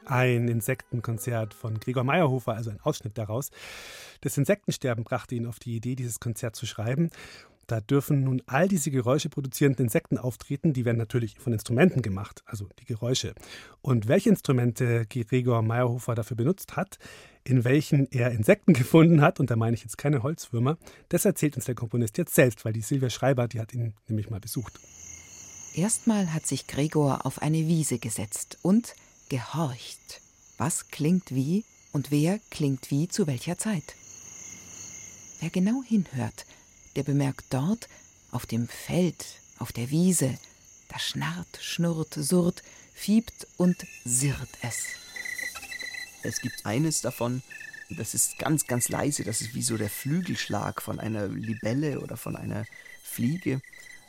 Ein 0.09 0.47
Insektenkonzert 0.47 1.53
von 1.53 1.79
Gregor 1.79 2.03
Meyerhofer, 2.03 2.55
also 2.55 2.71
ein 2.71 2.79
Ausschnitt 2.81 3.19
daraus. 3.19 3.51
Das 4.21 4.39
Insektensterben 4.39 5.03
brachte 5.03 5.35
ihn 5.35 5.45
auf 5.45 5.59
die 5.59 5.75
Idee, 5.75 5.95
dieses 5.95 6.19
Konzert 6.19 6.55
zu 6.55 6.65
schreiben. 6.65 7.11
Da 7.67 7.79
dürfen 7.79 8.23
nun 8.23 8.41
all 8.47 8.67
diese 8.67 8.89
Geräusche 8.89 9.29
produzierenden 9.29 9.85
Insekten 9.85 10.17
auftreten. 10.17 10.73
Die 10.73 10.83
werden 10.83 10.97
natürlich 10.97 11.37
von 11.37 11.53
Instrumenten 11.53 12.01
gemacht, 12.01 12.41
also 12.47 12.67
die 12.79 12.85
Geräusche. 12.85 13.35
Und 13.83 14.07
welche 14.07 14.29
Instrumente 14.29 15.05
Gregor 15.05 15.61
Meyerhofer 15.61 16.15
dafür 16.15 16.35
benutzt 16.35 16.75
hat, 16.75 16.97
in 17.43 17.63
welchen 17.65 18.11
er 18.11 18.31
Insekten 18.31 18.73
gefunden 18.73 19.21
hat, 19.21 19.39
und 19.39 19.51
da 19.51 19.55
meine 19.55 19.75
ich 19.75 19.83
jetzt 19.83 19.99
keine 19.99 20.23
Holzwürmer, 20.23 20.79
das 21.09 21.25
erzählt 21.25 21.55
uns 21.55 21.65
der 21.65 21.75
Komponist 21.75 22.17
jetzt 22.17 22.33
selbst, 22.33 22.65
weil 22.65 22.73
die 22.73 22.81
Silvia 22.81 23.11
Schreiber, 23.11 23.47
die 23.47 23.59
hat 23.59 23.75
ihn 23.75 23.93
nämlich 24.07 24.31
mal 24.31 24.39
besucht. 24.39 24.79
Erstmal 25.75 26.33
hat 26.33 26.47
sich 26.47 26.65
Gregor 26.65 27.27
auf 27.27 27.43
eine 27.43 27.67
Wiese 27.67 27.99
gesetzt 27.99 28.57
und 28.63 28.95
gehorcht. 29.29 30.21
Was 30.57 30.89
klingt 30.89 31.33
wie 31.33 31.63
und 31.93 32.11
wer 32.11 32.39
klingt 32.49 32.91
wie 32.91 33.07
zu 33.07 33.27
welcher 33.27 33.57
Zeit? 33.57 33.95
Wer 35.39 35.49
genau 35.49 35.81
hinhört, 35.87 36.45
der 36.95 37.03
bemerkt 37.03 37.45
dort, 37.51 37.87
auf 38.31 38.45
dem 38.45 38.67
Feld, 38.67 39.25
auf 39.57 39.71
der 39.71 39.89
Wiese, 39.89 40.37
da 40.89 40.99
schnarrt, 40.99 41.59
schnurrt, 41.61 42.13
surrt, 42.13 42.63
fiebt 42.93 43.47
und 43.57 43.77
sirrt 44.03 44.49
es. 44.61 44.85
Es 46.21 46.41
gibt 46.41 46.65
eines 46.65 47.01
davon, 47.01 47.41
das 47.89 48.13
ist 48.13 48.37
ganz, 48.37 48.67
ganz 48.67 48.89
leise, 48.89 49.23
das 49.23 49.41
ist 49.41 49.55
wie 49.55 49.61
so 49.61 49.77
der 49.77 49.89
Flügelschlag 49.89 50.81
von 50.81 50.99
einer 50.99 51.27
Libelle 51.27 52.01
oder 52.01 52.17
von 52.17 52.35
einer 52.35 52.65
Fliege. 53.03 53.61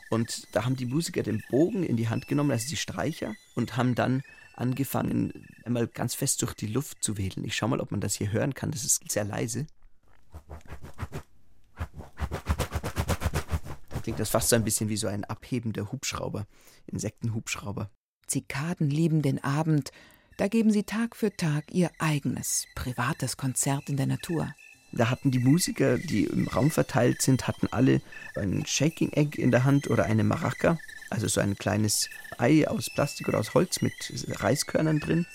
Und 0.09 0.47
da 0.51 0.65
haben 0.65 0.75
die 0.75 0.85
Musiker 0.85 1.23
den 1.23 1.41
Bogen 1.49 1.83
in 1.83 1.95
die 1.95 2.09
Hand 2.09 2.27
genommen, 2.27 2.51
also 2.51 2.67
die 2.67 2.77
Streicher, 2.77 3.33
und 3.55 3.77
haben 3.77 3.95
dann 3.95 4.23
angefangen, 4.55 5.47
einmal 5.65 5.87
ganz 5.87 6.15
fest 6.15 6.41
durch 6.41 6.53
die 6.53 6.67
Luft 6.67 7.03
zu 7.03 7.17
wedeln. 7.17 7.45
Ich 7.45 7.55
schau 7.55 7.67
mal, 7.67 7.81
ob 7.81 7.91
man 7.91 8.01
das 8.01 8.15
hier 8.15 8.31
hören 8.31 8.53
kann. 8.53 8.71
Das 8.71 8.83
ist 8.83 9.11
sehr 9.11 9.23
leise. 9.23 9.67
Da 13.89 13.99
klingt 14.01 14.19
das 14.19 14.29
fast 14.29 14.49
so 14.49 14.55
ein 14.55 14.63
bisschen 14.63 14.89
wie 14.89 14.97
so 14.97 15.07
ein 15.07 15.23
abhebender 15.25 15.91
Hubschrauber, 15.91 16.47
Insektenhubschrauber. 16.87 17.89
Zikaden 18.27 18.89
lieben 18.89 19.21
den 19.21 19.43
Abend, 19.43 19.91
da 20.37 20.47
geben 20.47 20.71
sie 20.71 20.83
Tag 20.83 21.15
für 21.15 21.35
Tag 21.35 21.65
ihr 21.71 21.91
eigenes, 21.99 22.65
privates 22.75 23.37
Konzert 23.37 23.89
in 23.89 23.97
der 23.97 24.07
Natur. 24.07 24.53
Da 24.93 25.09
hatten 25.09 25.31
die 25.31 25.39
Musiker, 25.39 25.97
die 25.97 26.23
im 26.23 26.47
Raum 26.47 26.71
verteilt 26.71 27.21
sind, 27.21 27.47
hatten 27.47 27.67
alle 27.71 28.01
ein 28.35 28.65
Shaking 28.65 29.11
Egg 29.13 29.41
in 29.41 29.51
der 29.51 29.63
Hand 29.63 29.89
oder 29.89 30.05
eine 30.05 30.23
Maraca, 30.23 30.77
also 31.11 31.27
so 31.27 31.41
ein 31.41 31.55
kleines 31.55 32.09
Ei 32.37 32.67
aus 32.67 32.89
Plastik 32.89 33.27
oder 33.27 33.39
aus 33.39 33.53
Holz 33.53 33.81
mit 33.81 33.93
Reiskörnern 34.27 34.99
drin. 34.99 35.25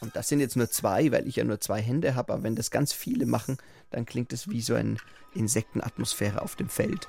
Und 0.00 0.14
das 0.16 0.28
sind 0.28 0.40
jetzt 0.40 0.56
nur 0.56 0.70
zwei, 0.70 1.10
weil 1.12 1.26
ich 1.26 1.36
ja 1.36 1.44
nur 1.44 1.60
zwei 1.60 1.80
Hände 1.80 2.14
habe, 2.14 2.32
aber 2.32 2.42
wenn 2.42 2.56
das 2.56 2.70
ganz 2.70 2.92
viele 2.92 3.26
machen, 3.26 3.56
dann 3.90 4.06
klingt 4.06 4.32
es 4.32 4.48
wie 4.48 4.62
so 4.62 4.74
eine 4.74 4.96
Insektenatmosphäre 5.34 6.42
auf 6.42 6.56
dem 6.56 6.68
Feld. 6.68 7.08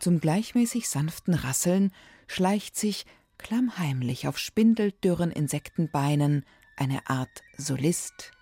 Zum 0.00 0.20
gleichmäßig 0.20 0.88
sanften 0.88 1.34
Rasseln 1.34 1.92
schleicht 2.26 2.76
sich 2.76 3.06
klammheimlich 3.38 4.28
auf 4.28 4.38
spindeldürren 4.38 5.30
Insektenbeinen 5.30 6.44
eine 6.76 7.08
Art 7.08 7.42
Solist. 7.56 8.32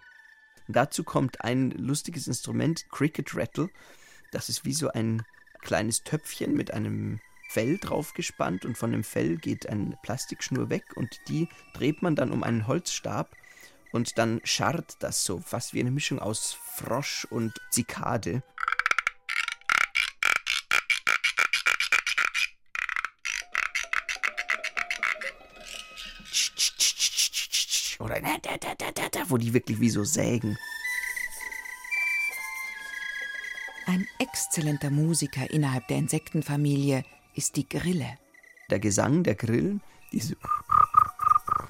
Dazu 0.69 1.05
kommt 1.05 1.43
ein 1.43 1.71
lustiges 1.71 2.27
Instrument, 2.27 2.89
Cricket 2.91 3.35
Rattle. 3.35 3.69
Das 4.33 4.49
ist 4.49 4.65
wie 4.65 4.73
so 4.73 4.89
ein 4.89 5.23
kleines 5.61 6.03
Töpfchen 6.03 6.55
mit 6.55 6.73
einem 6.73 7.21
Fell 7.49 7.79
drauf 7.79 8.13
gespannt 8.13 8.65
und 8.65 8.77
von 8.77 8.93
dem 8.93 9.05
Fell 9.05 9.37
geht 9.37 9.69
eine 9.69 9.97
Plastikschnur 10.03 10.69
weg 10.69 10.85
und 10.97 11.21
die 11.29 11.49
dreht 11.75 12.03
man 12.03 12.17
dann 12.17 12.33
um 12.33 12.43
einen 12.43 12.67
Holzstab 12.67 13.37
und 13.93 14.19
dann 14.19 14.41
scharrt 14.45 14.97
das 15.01 15.25
so, 15.25 15.39
fast 15.39 15.73
wie 15.73 15.81
eine 15.81 15.91
Mischung 15.91 16.19
aus 16.19 16.53
Frosch 16.53 17.27
und 17.31 17.55
Zikade. 17.71 18.43
Oder 27.99 28.21
da, 28.21 28.37
da, 28.39 29.09
da, 29.11 29.21
wo 29.29 29.37
die 29.37 29.55
wirklich 29.55 29.81
wie 29.81 29.91
so 29.91 30.05
sägen. 30.05 30.59
Ein 33.87 34.07
exzellenter 34.19 34.91
Musiker 34.91 35.51
innerhalb 35.51 35.87
der 35.89 35.99
Insektenfamilie 35.99 37.05
ist 37.35 37.57
die 37.57 37.69
Grille. 37.69 38.19
Der 38.71 38.81
Gesang 38.81 39.23
der 39.23 39.37
Grillen, 39.37 39.81
diese 40.13 40.37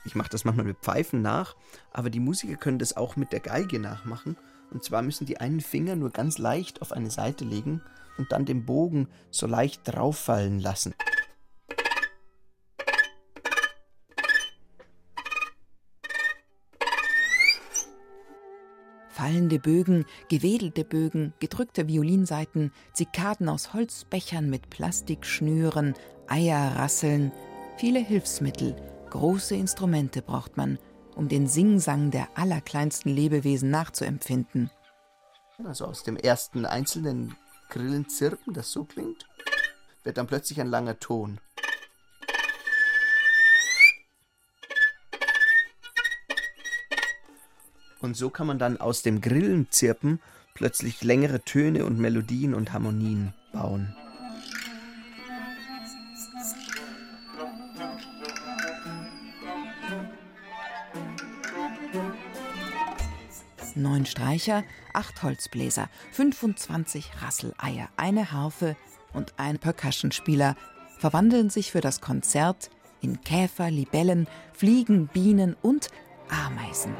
ich 0.07 0.15
mache 0.15 0.31
das 0.31 0.45
manchmal 0.45 0.67
mit 0.67 0.79
Pfeifen 0.79 1.21
nach, 1.21 1.57
aber 1.93 2.11
die 2.11 2.21
Musiker 2.21 2.57
können 2.57 2.79
das 2.79 2.97
auch 2.97 3.17
mit 3.17 3.33
der 3.33 3.41
Geige 3.41 3.81
nachmachen. 3.81 4.37
Und 4.71 4.85
zwar 4.85 5.03
müssen 5.03 5.27
die 5.27 5.39
einen 5.39 5.61
Finger 5.61 5.97
nur 5.97 6.11
ganz 6.11 6.39
leicht 6.39 6.81
auf 6.81 6.93
eine 6.93 7.11
Seite 7.11 7.45
legen 7.45 7.83
und 8.17 8.33
dann 8.33 8.47
den 8.47 8.65
Bogen 8.65 9.09
so 9.31 9.47
leicht 9.47 9.83
drauffallen 9.85 10.61
lassen. 10.61 10.95
Fallende 19.27 19.59
Bögen, 19.59 20.05
gewedelte 20.29 20.85
Bögen, 20.85 21.35
gedrückte 21.41 21.89
Violinseiten, 21.89 22.71
Zikaden 22.93 23.49
aus 23.49 23.75
Holzbechern 23.75 24.49
mit 24.49 24.71
Plastikschnüren, 24.71 25.95
Eierrasseln, 26.29 27.33
viele 27.77 27.99
Hilfsmittel, 27.99 28.77
Große 29.11 29.57
Instrumente 29.57 30.23
braucht 30.23 30.57
man, 30.57 30.79
um 31.17 31.27
den 31.27 31.49
Singsang 31.49 32.13
der 32.13 32.29
allerkleinsten 32.39 33.13
Lebewesen 33.13 33.69
nachzuempfinden. 33.69 34.71
Also 35.65 35.87
aus 35.87 36.05
dem 36.05 36.17
ersten 36.17 36.65
einzelnen 36.65 37.35
Grillenzirpen, 37.71 38.55
das 38.55 38.71
so 38.71 38.85
klingt, 38.85 39.27
wird 40.05 40.19
dann 40.19 40.29
plötzlich 40.29 40.61
ein 40.61 40.69
langer 40.69 41.01
Ton. 41.01 41.41
Und 48.07 48.17
so 48.17 48.31
kann 48.31 48.47
man 48.47 48.61
dann 48.61 48.77
aus 48.77 49.03
dem 49.03 49.21
Grillenzirpen 49.21 50.21
plötzlich 50.55 51.03
längere 51.03 51.41
Töne 51.41 51.85
und 51.85 51.99
Melodien 51.99 52.55
und 52.55 52.73
Harmonien 52.73 53.35
bauen. 53.53 53.97
neun 63.75 64.07
Streicher, 64.07 64.63
acht 64.95 65.23
Holzbläser, 65.25 65.91
25 66.13 67.11
Rasseleier, 67.21 67.89
eine 67.97 68.31
Harfe 68.31 68.77
und 69.13 69.35
ein 69.37 69.59
Percussionspieler 69.59 70.57
verwandeln 70.99 71.51
sich 71.51 71.73
für 71.73 71.81
das 71.81 72.01
Konzert 72.01 72.71
in 73.03 73.21
Käfer, 73.23 73.71
Libellen, 73.71 74.29
Fliegen, 74.55 75.09
Bienen 75.09 75.57
und 75.61 75.89
Ameisen. 76.31 76.95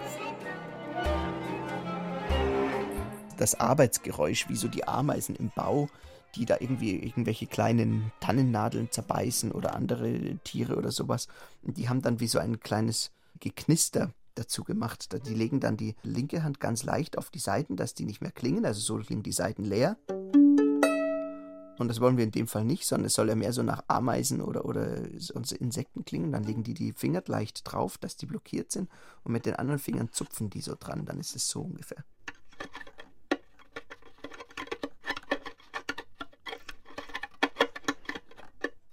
Das 3.37 3.59
Arbeitsgeräusch, 3.59 4.49
wie 4.49 4.57
so 4.57 4.69
die 4.69 4.87
Ameisen 4.89 5.37
im 5.37 5.51
Bau, 5.55 5.89
die 6.35 6.47
da 6.47 6.57
irgendwie 6.59 6.97
irgendwelche 6.97 7.47
kleinen 7.47 8.13
Tannennadeln 8.21 8.91
zerbeißen 8.91 9.53
oder 9.53 9.75
andere 9.75 10.39
Tiere 10.45 10.77
oder 10.77 10.91
sowas, 10.91 11.29
die 11.63 11.89
haben 11.89 12.03
dann 12.03 12.21
wie 12.21 12.29
so 12.29 12.39
ein 12.39 12.61
kleines 12.61 13.11
Geknister 13.41 14.13
dazu 14.35 14.65
gemacht. 14.65 15.09
Die 15.27 15.35
legen 15.35 15.61
dann 15.61 15.77
die 15.77 15.95
linke 16.03 16.43
Hand 16.43 16.61
ganz 16.61 16.83
leicht 16.83 17.19
auf 17.19 17.31
die 17.31 17.39
Seiten, 17.39 17.77
dass 17.77 17.95
die 17.95 18.05
nicht 18.05 18.21
mehr 18.21 18.33
klingen. 18.33 18.65
Also 18.65 18.81
so 18.81 19.03
klingen 19.03 19.23
die 19.23 19.33
Seiten 19.33 19.65
leer. 19.65 19.97
Und 21.79 21.89
das 21.89 22.01
wollen 22.01 22.17
wir 22.17 22.25
in 22.25 22.31
dem 22.31 22.47
Fall 22.47 22.65
nicht, 22.65 22.87
sondern 22.87 23.07
es 23.07 23.15
soll 23.15 23.29
ja 23.29 23.35
mehr 23.35 23.53
so 23.53 23.63
nach 23.63 23.85
Ameisen 23.87 24.41
oder, 24.41 24.65
oder 24.65 24.99
Insekten 25.59 26.05
klingen. 26.05 26.33
Dann 26.33 26.45
legen 26.45 26.63
die 26.63 26.75
die 26.75 26.93
Finger 26.93 27.23
leicht 27.27 27.71
drauf, 27.71 27.99
dass 27.99 28.17
die 28.17 28.27
blockiert 28.27 28.73
sind. 28.73 28.91
Und 29.25 29.33
mit 29.33 29.45
den 29.45 29.57
anderen 29.57 29.79
Fingern 29.79 30.11
zupfen 30.13 30.49
die 30.49 30.63
so 30.63 30.75
dran. 30.79 31.05
Dann 31.05 31.19
ist 31.19 31.37
es 31.37 31.49
so 31.49 31.61
ungefähr. 31.63 32.05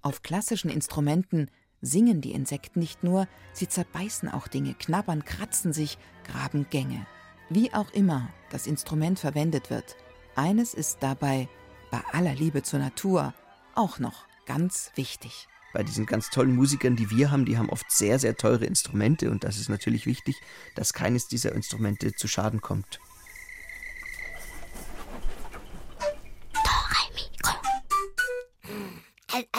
Auf 0.03 0.21
klassischen 0.21 0.69
Instrumenten 0.69 1.49
singen 1.81 2.19
die 2.19 2.33
Insekten 2.33 2.81
nicht 2.81 3.05
nur, 3.05 3.25
sie 3.53 3.69
zerbeißen 3.69 4.29
auch 4.29 4.49
Dinge, 4.49 4.73
knabbern, 4.73 5.23
kratzen 5.23 5.71
sich, 5.71 5.97
graben 6.25 6.67
Gänge. 6.69 7.05
Wie 7.49 7.73
auch 7.73 7.89
immer 7.93 8.27
das 8.51 8.67
Instrument 8.67 9.17
verwendet 9.17 9.69
wird, 9.69 9.95
eines 10.35 10.73
ist 10.73 10.97
dabei, 10.99 11.47
bei 11.89 12.01
aller 12.11 12.35
Liebe 12.35 12.63
zur 12.63 12.79
Natur, 12.79 13.33
auch 13.75 13.97
noch 13.97 14.25
ganz 14.45 14.91
wichtig. 14.95 15.47
Bei 15.71 15.83
diesen 15.83 16.05
ganz 16.05 16.29
tollen 16.29 16.55
Musikern, 16.55 16.97
die 16.97 17.09
wir 17.09 17.31
haben, 17.31 17.45
die 17.45 17.57
haben 17.57 17.69
oft 17.69 17.89
sehr, 17.89 18.19
sehr 18.19 18.35
teure 18.35 18.65
Instrumente 18.65 19.31
und 19.31 19.45
das 19.45 19.57
ist 19.57 19.69
natürlich 19.69 20.05
wichtig, 20.05 20.35
dass 20.75 20.91
keines 20.91 21.29
dieser 21.29 21.53
Instrumente 21.53 22.13
zu 22.13 22.27
Schaden 22.27 22.59
kommt. 22.59 22.99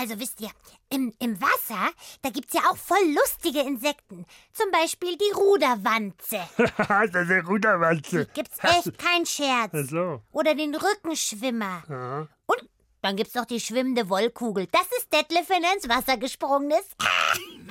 Also 0.04 0.20
wisst 0.20 0.38
ihr, 0.42 0.50
im, 0.90 1.14
im 1.18 1.40
Wasser, 1.40 1.90
da 2.20 2.28
gibt's 2.28 2.52
ja 2.52 2.60
auch 2.70 2.76
voll 2.76 2.98
lustige 3.14 3.60
Insekten. 3.60 4.26
Zum 4.52 4.70
Beispiel 4.70 5.16
die 5.16 5.32
Ruderwanze. 5.34 6.40
das 6.58 7.06
ist 7.06 7.16
eine 7.16 7.42
Ruderwanze. 7.42 8.26
Die 8.26 8.32
gibt's 8.34 8.58
echt 8.62 8.98
kein 8.98 9.24
Scherz. 9.24 9.70
Ach 9.72 9.88
so. 9.88 10.20
Oder 10.30 10.54
den 10.54 10.74
Rückenschwimmer. 10.74 11.84
Ja. 11.88 12.28
Und 12.44 12.68
dann 13.00 13.16
gibt's 13.16 13.34
noch 13.34 13.46
die 13.46 13.60
schwimmende 13.60 14.10
Wollkugel. 14.10 14.66
Das 14.72 14.86
ist 14.98 15.10
Detlef, 15.10 15.48
wenn 15.48 15.64
er 15.64 15.72
ins 15.72 15.88
Wasser 15.88 16.18
gesprungen 16.18 16.70
ist. 16.72 16.96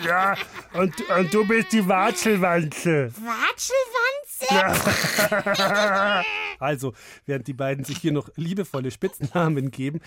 Ja, 0.04 0.36
und, 0.74 1.08
und 1.12 1.32
du 1.32 1.48
bist 1.48 1.72
die 1.72 1.88
Watschelwanze. 1.88 3.14
Watschelwanze? 3.14 4.33
Ja. 4.50 6.24
Also, 6.60 6.94
während 7.26 7.48
die 7.48 7.54
beiden 7.54 7.84
sich 7.84 7.98
hier 7.98 8.14
noch 8.14 8.30
liebevolle 8.38 8.90
Spitznamen 8.90 9.70
geben, 9.70 10.00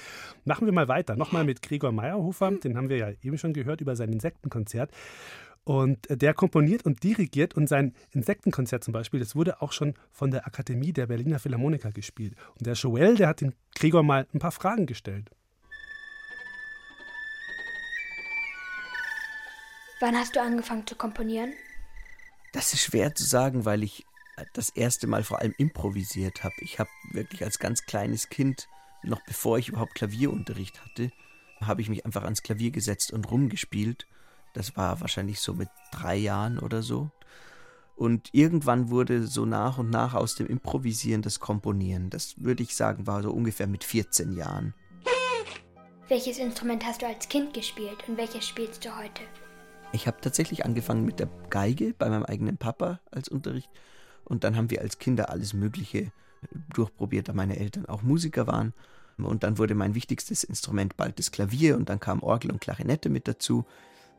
machen 0.47 0.65
wir 0.65 0.73
mal 0.73 0.89
weiter. 0.89 1.15
Nochmal 1.15 1.45
mit 1.45 1.61
Gregor 1.61 1.93
Meyerhofer, 1.93 2.51
den 2.53 2.79
haben 2.79 2.89
wir 2.89 2.97
ja 2.97 3.11
eben 3.23 3.37
schon 3.37 3.53
gehört 3.53 3.83
über 3.83 3.95
sein 3.95 4.11
Insektenkonzert. 4.11 4.91
Und 5.65 6.07
der 6.09 6.33
komponiert 6.33 6.87
und 6.87 7.03
dirigiert 7.03 7.55
und 7.55 7.69
sein 7.69 7.93
Insektenkonzert 8.13 8.85
zum 8.85 8.93
Beispiel, 8.93 9.21
das 9.21 9.35
wurde 9.35 9.61
auch 9.61 9.73
schon 9.73 9.95
von 10.13 10.31
der 10.31 10.47
Akademie 10.47 10.93
der 10.93 11.09
Berliner 11.09 11.41
Philharmoniker 11.41 11.91
gespielt. 11.91 12.37
Und 12.57 12.67
der 12.67 12.75
Joel, 12.75 13.17
der 13.17 13.29
hat 13.29 13.41
den 13.41 13.53
Gregor 13.75 14.03
mal 14.03 14.27
ein 14.33 14.39
paar 14.39 14.53
Fragen 14.53 14.87
gestellt. 14.87 15.29
Wann 20.01 20.15
hast 20.15 20.37
du 20.37 20.41
angefangen 20.41 20.87
zu 20.87 20.95
komponieren? 20.95 21.53
Das 22.53 22.73
ist 22.73 22.83
schwer 22.83 23.15
zu 23.15 23.25
sagen, 23.25 23.65
weil 23.65 23.83
ich 23.83 24.07
das 24.53 24.71
erste 24.71 25.07
Mal 25.07 25.23
vor 25.25 25.41
allem 25.41 25.55
improvisiert 25.59 26.45
habe. 26.45 26.55
Ich 26.61 26.79
habe 26.79 26.91
wirklich 27.13 27.43
als 27.45 27.59
ganz 27.59 27.85
kleines 27.85 28.29
Kind, 28.29 28.69
noch 29.03 29.21
bevor 29.27 29.59
ich 29.59 29.69
überhaupt 29.69 29.95
Klavierunterricht 29.95 30.83
hatte, 30.85 31.11
habe 31.61 31.81
ich 31.81 31.89
mich 31.89 32.05
einfach 32.05 32.25
ans 32.25 32.43
Klavier 32.43 32.71
gesetzt 32.71 33.13
und 33.13 33.31
rumgespielt. 33.31 34.07
Das 34.53 34.77
war 34.77 35.01
wahrscheinlich 35.01 35.41
so 35.41 35.55
mit 35.55 35.69
drei 35.93 36.17
Jahren 36.17 36.59
oder 36.59 36.83
so. 36.83 37.11
Und 37.97 38.29
irgendwann 38.33 38.91
wurde 38.91 39.27
so 39.27 39.47
nach 39.47 39.79
und 39.79 39.89
nach 39.89 40.13
aus 40.13 40.35
dem 40.35 40.47
Improvisieren 40.47 41.23
das 41.23 41.41
Komponieren. 41.41 42.11
Das 42.11 42.35
würde 42.43 42.63
ich 42.63 42.77
sagen, 42.77 43.07
war 43.07 43.23
so 43.23 43.31
ungefähr 43.31 43.67
mit 43.67 43.85
14 43.85 44.37
Jahren. 44.37 44.75
Welches 46.09 46.39
Instrument 46.39 46.85
hast 46.85 47.03
du 47.03 47.07
als 47.07 47.29
Kind 47.29 47.55
gespielt 47.55 47.97
und 48.07 48.17
welches 48.17 48.47
spielst 48.47 48.85
du 48.85 48.97
heute? 48.97 49.23
Ich 49.93 50.07
habe 50.07 50.21
tatsächlich 50.21 50.65
angefangen 50.65 51.05
mit 51.05 51.19
der 51.19 51.29
Geige 51.49 51.95
bei 51.95 52.09
meinem 52.09 52.25
eigenen 52.25 52.59
Papa 52.59 53.01
als 53.11 53.29
Unterricht. 53.29 53.71
Und 54.27 54.45
dann 54.45 54.57
haben 54.57 54.71
wir 54.71 54.83
als 54.83 54.99
Kinder 54.99 55.31
alles 55.31 55.55
Mögliche 55.55 56.13
durchprobiert, 56.75 57.29
da 57.29 57.33
meine 57.33 57.59
Eltern 57.59 57.87
auch 57.87 58.03
Musiker 58.03 58.47
waren. 58.47 58.75
Und 59.19 59.45
dann 59.45 59.57
wurde 59.57 59.75
mein 59.75 59.95
wichtigstes 59.95 60.45
Instrument 60.45 60.97
bald 60.97 61.19
das 61.19 61.31
Klavier 61.31 61.77
und 61.77 61.89
dann 61.89 62.01
kam 62.01 62.23
Orgel 62.23 62.51
und 62.51 62.61
Klarinette 62.61 63.09
mit 63.09 63.27
dazu. 63.27 63.65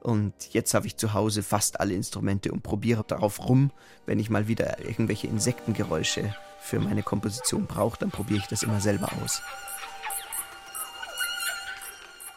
Und 0.02 0.34
jetzt 0.54 0.74
habe 0.74 0.88
ich 0.88 0.98
zu 0.98 1.14
Hause 1.14 1.44
fast 1.44 1.80
alle 1.80 1.94
Instrumente 1.94 2.52
und 2.52 2.64
probiere 2.64 3.04
darauf 3.06 3.48
rum. 3.48 3.72
Wenn 4.06 4.20
ich 4.20 4.30
mal 4.30 4.48
wieder 4.48 4.80
irgendwelche 4.80 5.28
Insektengeräusche 5.28 6.34
für 6.60 6.80
meine 6.80 7.04
Komposition 7.04 7.66
brauche, 7.66 8.00
dann 8.00 8.12
probiere 8.12 8.40
ich 8.40 8.48
das 8.48 8.64
immer 8.64 8.80
selber 8.80 9.12
aus. 9.24 9.42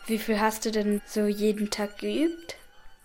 Wie 0.06 0.18
viel 0.18 0.40
hast 0.40 0.64
du 0.64 0.72
denn 0.72 1.00
so 1.06 1.26
jeden 1.26 1.70
Tag 1.70 1.98
geübt? 1.98 2.56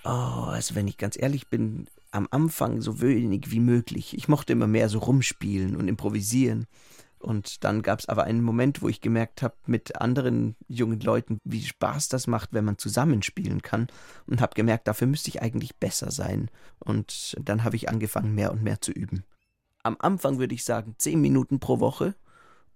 Oh, 0.03 0.47
also 0.49 0.75
wenn 0.75 0.87
ich 0.87 0.97
ganz 0.97 1.17
ehrlich 1.17 1.47
bin, 1.47 1.87
am 2.15 2.27
Anfang 2.31 2.81
so 2.81 3.01
wenig 3.01 3.51
wie 3.51 3.59
möglich. 3.59 4.15
Ich 4.15 4.29
mochte 4.29 4.53
immer 4.53 4.67
mehr 4.67 4.87
so 4.87 4.99
rumspielen 4.99 5.75
und 5.75 5.89
improvisieren. 5.89 6.65
Und 7.19 7.63
dann 7.63 7.81
gab 7.81 7.99
es 7.99 8.07
aber 8.07 8.23
einen 8.23 8.41
Moment, 8.41 8.81
wo 8.81 8.87
ich 8.87 9.01
gemerkt 9.01 9.41
habe, 9.41 9.55
mit 9.65 9.99
anderen 9.99 10.55
jungen 10.67 10.99
Leuten, 10.99 11.39
wie 11.43 11.63
Spaß 11.63 12.07
das 12.07 12.27
macht, 12.27 12.53
wenn 12.53 12.63
man 12.63 12.77
zusammenspielen 12.77 13.61
kann. 13.61 13.87
Und 14.27 14.41
habe 14.41 14.53
gemerkt, 14.55 14.87
dafür 14.87 15.07
müsste 15.07 15.29
ich 15.29 15.41
eigentlich 15.41 15.75
besser 15.75 16.11
sein. 16.11 16.49
Und 16.79 17.35
dann 17.41 17.63
habe 17.63 17.75
ich 17.75 17.89
angefangen, 17.89 18.33
mehr 18.33 18.51
und 18.51 18.63
mehr 18.63 18.79
zu 18.79 18.91
üben. 18.91 19.23
Am 19.83 19.97
Anfang 19.99 20.39
würde 20.39 20.55
ich 20.55 20.63
sagen, 20.63 20.95
zehn 20.97 21.19
Minuten 21.19 21.59
pro 21.59 21.79
Woche. 21.79 22.15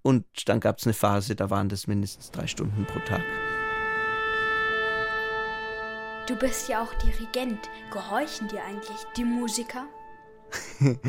Und 0.01 0.25
dann 0.45 0.59
gab 0.59 0.79
es 0.79 0.85
eine 0.85 0.93
Phase, 0.93 1.35
da 1.35 1.49
waren 1.49 1.69
das 1.69 1.87
mindestens 1.87 2.31
drei 2.31 2.47
Stunden 2.47 2.85
pro 2.85 2.99
Tag. 2.99 3.23
Du 6.29 6.35
bist 6.35 6.69
ja 6.69 6.83
auch 6.83 6.93
Dirigent. 6.93 7.57
Gehorchen 7.91 8.47
dir 8.49 8.63
eigentlich 8.63 8.99
die 9.17 9.25
Musiker? 9.25 9.85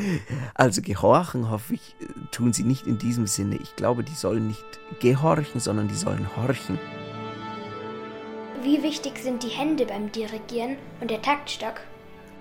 Also 0.55 0.81
gehorchen, 0.81 1.51
hoffe 1.51 1.75
ich, 1.75 1.95
tun 2.31 2.55
sie 2.55 2.63
nicht 2.63 2.87
in 2.87 2.97
diesem 2.97 3.27
Sinne. 3.27 3.57
Ich 3.57 3.77
glaube, 3.77 4.03
die 4.03 4.15
sollen 4.15 4.47
nicht 4.47 4.65
gehorchen, 5.01 5.61
sondern 5.61 5.89
die 5.89 5.95
sollen 5.95 6.27
horchen. 6.37 6.79
Wie 8.63 8.83
wichtig 8.83 9.19
sind 9.19 9.43
die 9.43 9.49
Hände 9.49 9.85
beim 9.85 10.11
Dirigieren 10.11 10.77
und 11.03 11.11
der 11.11 11.21
Taktstock? 11.21 11.83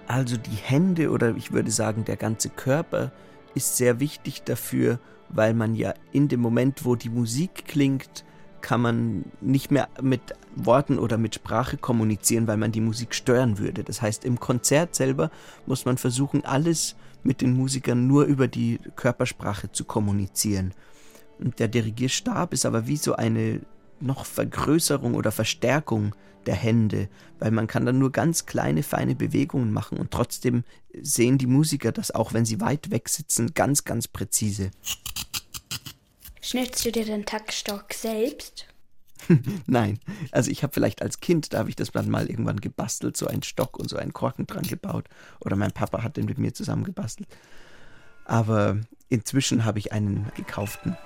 Also 0.07 0.37
die 0.37 0.55
Hände 0.55 1.11
oder 1.11 1.35
ich 1.35 1.51
würde 1.51 1.71
sagen 1.71 2.05
der 2.05 2.17
ganze 2.17 2.49
Körper 2.49 3.11
ist 3.55 3.75
sehr 3.75 3.99
wichtig 3.99 4.43
dafür, 4.43 4.99
weil 5.27 5.53
man 5.53 5.75
ja 5.75 5.93
in 6.13 6.29
dem 6.29 6.39
Moment, 6.39 6.85
wo 6.85 6.95
die 6.95 7.09
Musik 7.09 7.65
klingt, 7.67 8.23
kann 8.61 8.81
man 8.81 9.25
nicht 9.41 9.71
mehr 9.71 9.89
mit 10.01 10.21
Worten 10.55 10.99
oder 10.99 11.17
mit 11.17 11.35
Sprache 11.35 11.77
kommunizieren, 11.77 12.47
weil 12.47 12.57
man 12.57 12.71
die 12.71 12.81
Musik 12.81 13.13
stören 13.13 13.57
würde. 13.57 13.83
Das 13.83 14.01
heißt, 14.01 14.25
im 14.25 14.39
Konzert 14.39 14.95
selber 14.95 15.31
muss 15.65 15.85
man 15.85 15.97
versuchen, 15.97 16.45
alles 16.45 16.95
mit 17.23 17.41
den 17.41 17.53
Musikern 17.53 18.07
nur 18.07 18.25
über 18.25 18.47
die 18.47 18.79
Körpersprache 18.95 19.71
zu 19.71 19.83
kommunizieren. 19.85 20.73
Und 21.39 21.59
der 21.59 21.67
Dirigierstab 21.67 22.53
ist 22.53 22.65
aber 22.65 22.87
wie 22.87 22.97
so 22.97 23.15
eine 23.15 23.61
noch 23.99 24.25
Vergrößerung 24.25 25.15
oder 25.15 25.31
Verstärkung 25.31 26.15
der 26.45 26.55
Hände, 26.55 27.09
weil 27.37 27.51
man 27.51 27.67
kann 27.67 27.85
dann 27.85 27.99
nur 27.99 28.11
ganz 28.11 28.45
kleine, 28.45 28.83
feine 28.83 29.15
Bewegungen 29.15 29.73
machen 29.73 29.97
und 29.97 30.11
trotzdem 30.11 30.63
sehen 31.01 31.37
die 31.37 31.47
Musiker 31.47 31.91
das 31.91 32.11
auch, 32.11 32.33
wenn 32.33 32.45
sie 32.45 32.61
weit 32.61 32.91
weg 32.91 33.09
sitzen, 33.09 33.53
ganz, 33.53 33.83
ganz 33.83 34.07
präzise. 34.07 34.71
Schnitzt 36.41 36.85
du 36.85 36.91
dir 36.91 37.05
den 37.05 37.25
Taktstock 37.25 37.93
selbst? 37.93 38.65
Nein, 39.67 39.99
also 40.31 40.49
ich 40.49 40.63
habe 40.63 40.73
vielleicht 40.73 41.01
als 41.01 41.19
Kind, 41.19 41.53
da 41.53 41.59
habe 41.59 41.69
ich 41.69 41.75
das 41.75 41.91
dann 41.91 42.09
mal 42.09 42.29
irgendwann 42.29 42.61
gebastelt, 42.61 43.17
so 43.17 43.27
einen 43.27 43.43
Stock 43.43 43.77
und 43.77 43.89
so 43.89 43.97
einen 43.97 44.13
Korken 44.13 44.47
dran 44.47 44.63
gebaut. 44.63 45.07
Oder 45.41 45.55
mein 45.55 45.71
Papa 45.71 46.03
hat 46.03 46.17
den 46.17 46.25
mit 46.25 46.37
mir 46.37 46.53
zusammen 46.53 46.83
gebastelt. 46.83 47.27
Aber 48.25 48.77
inzwischen 49.09 49.65
habe 49.65 49.79
ich 49.79 49.91
einen 49.91 50.31
gekauften. 50.35 50.97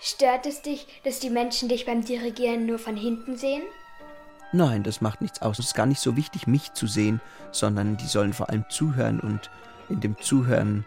Stört 0.00 0.46
es 0.46 0.60
dich, 0.62 0.86
dass 1.04 1.20
die 1.20 1.30
Menschen 1.30 1.68
dich 1.68 1.86
beim 1.86 2.04
Dirigieren 2.04 2.66
nur 2.66 2.78
von 2.78 2.96
hinten 2.96 3.36
sehen? 3.36 3.62
Nein, 4.52 4.82
das 4.82 5.00
macht 5.00 5.20
nichts 5.20 5.40
aus. 5.40 5.58
Es 5.58 5.66
ist 5.66 5.74
gar 5.74 5.86
nicht 5.86 6.00
so 6.00 6.16
wichtig, 6.16 6.46
mich 6.46 6.72
zu 6.74 6.86
sehen, 6.86 7.20
sondern 7.52 7.96
die 7.96 8.06
sollen 8.06 8.32
vor 8.32 8.50
allem 8.50 8.64
zuhören 8.68 9.18
und 9.18 9.50
in 9.88 10.00
dem 10.00 10.18
Zuhören 10.20 10.84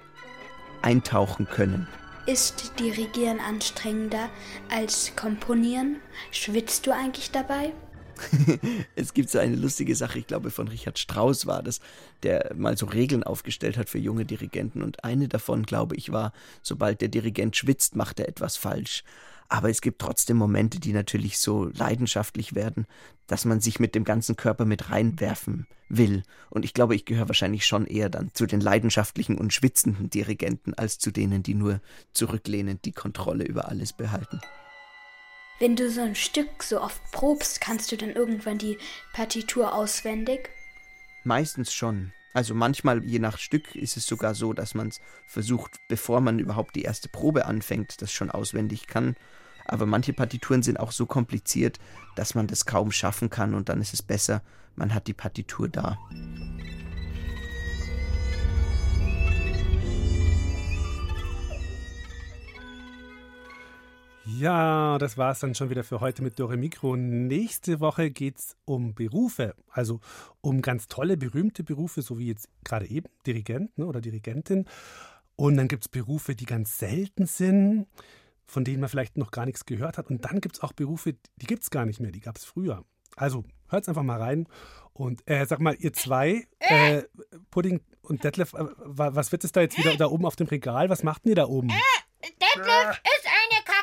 eintauchen 0.81 1.47
können. 1.47 1.87
Ist 2.25 2.73
Dirigieren 2.79 3.39
anstrengender 3.39 4.29
als 4.69 5.13
Komponieren? 5.15 5.97
Schwitzt 6.31 6.85
du 6.85 6.91
eigentlich 6.91 7.31
dabei? 7.31 7.71
es 8.95 9.13
gibt 9.13 9.29
so 9.29 9.39
eine 9.39 9.55
lustige 9.55 9.95
Sache, 9.95 10.19
ich 10.19 10.27
glaube 10.27 10.51
von 10.51 10.67
Richard 10.67 10.99
Strauss 10.99 11.45
war 11.45 11.63
das, 11.63 11.79
der 12.23 12.53
mal 12.55 12.77
so 12.77 12.85
Regeln 12.87 13.23
aufgestellt 13.23 13.77
hat 13.77 13.89
für 13.89 13.99
junge 13.99 14.25
Dirigenten 14.25 14.81
und 14.81 15.03
eine 15.03 15.27
davon, 15.27 15.63
glaube 15.63 15.95
ich, 15.95 16.11
war, 16.11 16.33
sobald 16.61 17.01
der 17.01 17.09
Dirigent 17.09 17.55
schwitzt, 17.55 17.95
macht 17.95 18.19
er 18.19 18.27
etwas 18.27 18.57
falsch. 18.57 19.03
Aber 19.49 19.69
es 19.69 19.81
gibt 19.81 19.99
trotzdem 19.99 20.37
Momente, 20.37 20.79
die 20.79 20.91
natürlich 20.91 21.39
so 21.39 21.65
leidenschaftlich 21.65 22.53
werden, 22.53 22.85
dass 23.27 23.45
man 23.45 23.61
sich 23.61 23.79
mit 23.79 23.95
dem 23.95 24.03
ganzen 24.03 24.35
Körper 24.35 24.65
mit 24.65 24.89
reinwerfen 24.89 25.67
will. 25.89 26.23
Und 26.49 26.65
ich 26.65 26.73
glaube, 26.73 26.95
ich 26.95 27.05
gehöre 27.05 27.29
wahrscheinlich 27.29 27.65
schon 27.65 27.85
eher 27.85 28.09
dann 28.09 28.31
zu 28.33 28.45
den 28.45 28.59
leidenschaftlichen 28.59 29.37
und 29.37 29.53
schwitzenden 29.53 30.09
Dirigenten 30.09 30.73
als 30.73 30.99
zu 30.99 31.11
denen, 31.11 31.43
die 31.43 31.53
nur 31.53 31.81
zurücklehnend 32.13 32.83
die 32.85 32.91
Kontrolle 32.91 33.45
über 33.45 33.69
alles 33.69 33.93
behalten. 33.93 34.41
Wenn 35.59 35.75
du 35.75 35.89
so 35.89 36.01
ein 36.01 36.15
Stück 36.15 36.61
so 36.61 36.81
oft 36.81 37.01
probst, 37.11 37.61
kannst 37.61 37.91
du 37.91 37.97
dann 37.97 38.11
irgendwann 38.11 38.57
die 38.57 38.77
Partitur 39.13 39.73
auswendig? 39.73 40.49
Meistens 41.23 41.73
schon. 41.73 42.13
Also 42.37 42.53
manchmal, 42.53 43.03
je 43.03 43.17
nach 43.17 43.39
Stück, 43.39 43.73
ist 43.73 43.97
es 43.97 44.05
sogar 44.05 44.35
so, 44.35 44.53
dass 44.53 44.75
man 44.75 44.89
es 44.89 45.01
versucht, 45.25 45.71
bevor 45.87 46.21
man 46.21 46.37
überhaupt 46.37 46.75
die 46.75 46.83
erste 46.83 47.09
Probe 47.09 47.47
anfängt, 47.47 47.99
das 48.03 48.11
schon 48.11 48.29
auswendig 48.29 48.85
kann. 48.85 49.15
Aber 49.65 49.87
manche 49.87 50.13
Partituren 50.13 50.61
sind 50.61 50.79
auch 50.79 50.91
so 50.91 51.07
kompliziert, 51.07 51.79
dass 52.15 52.35
man 52.35 52.45
das 52.45 52.67
kaum 52.67 52.91
schaffen 52.91 53.31
kann 53.31 53.55
und 53.55 53.69
dann 53.69 53.81
ist 53.81 53.95
es 53.95 54.03
besser, 54.03 54.43
man 54.75 54.93
hat 54.93 55.07
die 55.07 55.15
Partitur 55.15 55.67
da. 55.67 55.97
Ja, 64.35 64.97
das 64.97 65.17
war 65.17 65.31
es 65.31 65.39
dann 65.39 65.55
schon 65.55 65.69
wieder 65.69 65.85
für 65.85 66.01
heute 66.01 66.21
mit 66.21 66.37
Dore 66.37 66.57
Mikro. 66.57 66.97
Nächste 66.97 67.79
Woche 67.79 68.11
geht 68.11 68.37
es 68.37 68.57
um 68.65 68.93
Berufe, 68.93 69.55
also 69.69 70.01
um 70.41 70.61
ganz 70.61 70.89
tolle, 70.89 71.15
berühmte 71.15 71.63
Berufe, 71.63 72.01
so 72.01 72.19
wie 72.19 72.27
jetzt 72.27 72.49
gerade 72.65 72.87
eben 72.87 73.07
Dirigent 73.25 73.77
ne, 73.77 73.85
oder 73.85 74.01
Dirigentin. 74.01 74.65
Und 75.37 75.55
dann 75.55 75.69
gibt 75.69 75.85
es 75.85 75.87
Berufe, 75.87 76.35
die 76.35 76.45
ganz 76.45 76.77
selten 76.77 77.25
sind, 77.25 77.87
von 78.45 78.65
denen 78.65 78.81
man 78.81 78.89
vielleicht 78.89 79.17
noch 79.17 79.31
gar 79.31 79.45
nichts 79.45 79.65
gehört 79.65 79.97
hat. 79.97 80.09
Und 80.09 80.25
dann 80.25 80.41
gibt 80.41 80.57
es 80.57 80.61
auch 80.61 80.73
Berufe, 80.73 81.13
die 81.13 81.45
gibt 81.45 81.63
es 81.63 81.69
gar 81.69 81.85
nicht 81.85 82.01
mehr, 82.01 82.11
die 82.11 82.19
gab 82.19 82.35
es 82.35 82.43
früher. 82.43 82.83
Also 83.15 83.45
hört 83.69 83.87
einfach 83.87 84.03
mal 84.03 84.21
rein. 84.21 84.47
Und 84.91 85.21
äh, 85.25 85.45
sag 85.45 85.61
mal, 85.61 85.75
ihr 85.79 85.93
zwei, 85.93 86.47
äh, 86.59 87.03
Pudding 87.49 87.79
und 88.01 88.25
Detlef, 88.25 88.53
äh, 88.53 88.65
was 88.77 89.31
wird 89.31 89.45
es 89.45 89.53
da 89.53 89.61
jetzt 89.61 89.77
wieder 89.77 89.95
da 89.95 90.07
oben 90.07 90.25
auf 90.25 90.35
dem 90.35 90.47
Regal? 90.47 90.89
Was 90.89 91.03
macht 91.03 91.23
denn 91.23 91.29
ihr 91.29 91.35
da 91.35 91.47
oben? 91.47 91.69
Detlef 92.21 93.01
ist 93.03 93.25
eine 93.25 93.63
Kakerlake 93.63 93.76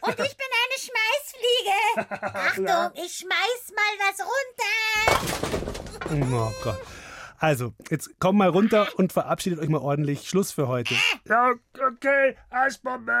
und 0.00 0.18
ich 0.18 0.36
bin 0.36 0.46
eine 0.62 0.78
Schmeißfliege. 0.78 1.78
Achtung, 2.34 3.04
ich 3.04 3.16
schmeiß 3.16 3.72
mal 3.74 3.94
was 3.98 4.18
runter. 4.20 4.74
Oh 6.32 6.52
Gott. 6.62 6.80
Also, 7.38 7.74
jetzt 7.90 8.18
kommt 8.20 8.38
mal 8.38 8.48
runter 8.48 8.88
und 8.96 9.12
verabschiedet 9.12 9.58
euch 9.58 9.68
mal 9.68 9.80
ordentlich. 9.80 10.28
Schluss 10.28 10.52
für 10.52 10.68
heute. 10.68 10.94
Ja, 11.28 11.52
okay. 11.74 12.36
Eisbombe! 12.50 13.12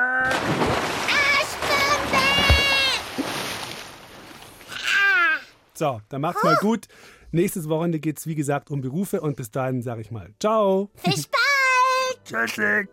So, 5.74 6.00
dann 6.08 6.20
macht's 6.20 6.42
mal 6.42 6.56
gut. 6.56 6.86
Nächstes 7.32 7.68
Wochenende 7.68 7.98
geht's 7.98 8.28
wie 8.28 8.36
gesagt 8.36 8.70
um 8.70 8.80
Berufe 8.80 9.20
und 9.20 9.36
bis 9.36 9.50
dahin 9.50 9.82
sage 9.82 10.02
ich 10.02 10.12
mal 10.12 10.32
Ciao. 10.38 10.90
Bis 11.02 11.26
bald. 11.26 12.24
Tschüssig. 12.24 12.88